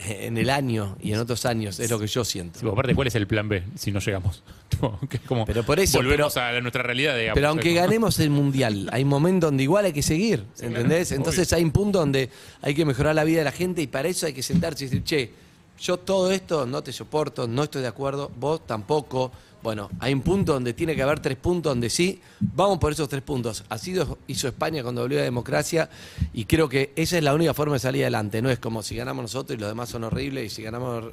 en 0.06 0.38
el 0.38 0.50
año 0.50 0.98
y 1.02 1.14
en 1.14 1.20
otros 1.20 1.46
años, 1.46 1.80
es 1.80 1.90
lo 1.90 2.00
que 2.00 2.08
yo 2.08 2.24
siento. 2.26 2.72
Aparte, 2.72 2.96
¿cuál 2.96 3.08
es 3.08 3.16
el 3.16 3.28
plan 3.28 3.48
B 3.50 3.64
si 3.76 3.92
no 3.92 4.00
llegamos? 4.00 4.44
Como 5.28 5.46
Pero 5.46 5.64
por 5.64 5.80
eso, 5.80 5.98
volvemos 5.98 6.34
pero- 6.34 6.46
a 6.46 6.62
nuestra 6.62 6.84
realidad, 6.84 7.16
digamos. 7.18 7.36
Pero 7.36 7.48
aunque 7.50 7.74
ganemos 7.74 8.20
el 8.20 8.30
mundial, 8.30 8.90
hay 8.94 9.06
momentos 9.06 9.50
donde 9.50 9.64
igual 9.64 9.86
hay 9.86 9.94
que 9.94 10.02
seguir, 10.04 10.44
¿entendés? 10.60 11.12
Entonces 11.12 11.52
hay 11.54 11.64
un 11.64 11.72
punto 11.72 12.00
donde 12.00 12.30
hay 12.62 12.74
que 12.74 12.86
mejorar 12.86 13.16
la 13.16 13.24
vida 13.24 13.40
de 13.40 13.46
la 13.46 13.52
gente 13.52 13.82
y 13.82 13.88
para 13.88 14.08
eso 14.08 14.26
hay 14.26 14.34
que 14.34 14.44
sentarse 14.44 14.86
y 14.86 14.88
decir, 14.88 15.04
che, 15.04 15.32
yo 15.80 15.98
todo 15.98 16.32
esto 16.32 16.66
no 16.66 16.84
te 16.84 16.94
soporto, 16.94 17.48
no 17.48 17.64
estoy 17.64 17.82
de 17.82 17.88
acuerdo, 17.88 18.32
vos 18.40 18.66
tampoco. 18.66 19.32
Bueno, 19.64 19.92
hay 20.00 20.12
un 20.14 20.22
punto 20.22 20.54
donde 20.54 20.74
tiene 20.74 20.96
que 20.96 21.04
haber 21.04 21.20
tres 21.20 21.38
puntos 21.38 21.72
donde 21.72 21.90
sí, 21.90 22.20
vamos 22.40 22.80
por 22.80 22.92
esos 22.92 23.08
tres 23.08 23.22
puntos. 23.22 23.64
Así 23.70 23.96
hizo 24.28 24.48
España 24.48 24.82
cuando 24.82 25.02
volvió 25.02 25.20
a 25.20 25.22
la 25.22 25.26
democracia 25.26 25.90
y 26.34 26.46
creo 26.46 26.68
que 26.68 26.94
esa 26.96 27.18
es 27.18 27.24
la 27.24 27.34
única 27.34 27.54
forma 27.54 27.74
de 27.74 27.80
salir 27.80 28.04
adelante. 28.04 28.42
No 28.42 28.50
es 28.50 28.58
como 28.58 28.82
si 28.82 28.96
ganamos 28.96 29.24
nosotros 29.24 29.58
y 29.58 29.62
los 29.62 29.70
demás 29.70 29.90
son 29.90 30.04
horribles 30.04 30.46
y 30.46 30.50
si 30.56 30.64
ganamos 30.64 31.06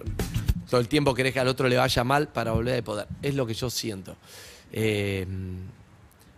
todo 0.68 0.80
el 0.80 0.88
tiempo 0.88 1.14
querés 1.14 1.32
que 1.32 1.40
al 1.40 1.48
otro 1.48 1.68
le 1.68 1.76
vaya 1.76 2.04
mal 2.04 2.28
para 2.28 2.52
volver 2.52 2.74
de 2.74 2.82
poder. 2.82 3.06
Es 3.22 3.34
lo 3.34 3.46
que 3.46 3.54
yo 3.54 3.68
siento. 3.68 4.16
Eh, 4.72 5.26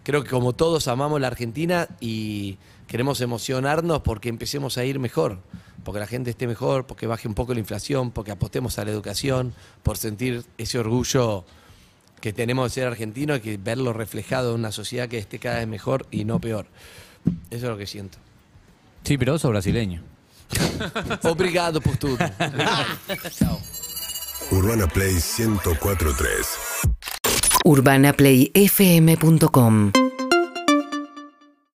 creo 0.02 0.22
que 0.22 0.30
como 0.30 0.52
todos 0.52 0.88
amamos 0.88 1.20
la 1.20 1.28
Argentina 1.28 1.88
y 2.00 2.58
queremos 2.86 3.20
emocionarnos 3.20 4.02
porque 4.02 4.28
empecemos 4.28 4.78
a 4.78 4.84
ir 4.84 4.98
mejor, 4.98 5.38
porque 5.84 6.00
la 6.00 6.06
gente 6.06 6.30
esté 6.30 6.46
mejor, 6.46 6.86
porque 6.86 7.06
baje 7.06 7.28
un 7.28 7.34
poco 7.34 7.54
la 7.54 7.60
inflación, 7.60 8.10
porque 8.10 8.30
apostemos 8.30 8.78
a 8.78 8.84
la 8.84 8.90
educación, 8.90 9.54
por 9.82 9.96
sentir 9.96 10.44
ese 10.58 10.78
orgullo 10.78 11.44
que 12.20 12.32
tenemos 12.32 12.70
de 12.70 12.74
ser 12.74 12.86
argentinos 12.86 13.38
y 13.38 13.40
que 13.40 13.56
verlo 13.56 13.92
reflejado 13.92 14.54
en 14.54 14.60
una 14.60 14.72
sociedad 14.72 15.08
que 15.08 15.18
esté 15.18 15.38
cada 15.38 15.58
vez 15.58 15.68
mejor 15.68 16.06
y 16.10 16.24
no 16.24 16.40
peor. 16.40 16.66
Eso 17.50 17.66
es 17.66 17.70
lo 17.70 17.78
que 17.78 17.86
siento. 17.86 18.18
Sí, 19.04 19.18
pero 19.18 19.32
vos 19.32 19.40
sos 19.40 19.50
brasileño. 19.50 20.02
Obrigado 21.22 21.80
por 21.80 21.96
todo. 21.96 22.18
Urbana 24.50 24.88
Play 24.88 25.14
1043. 25.14 26.58
UrbanaPlayFM.com 27.64 29.92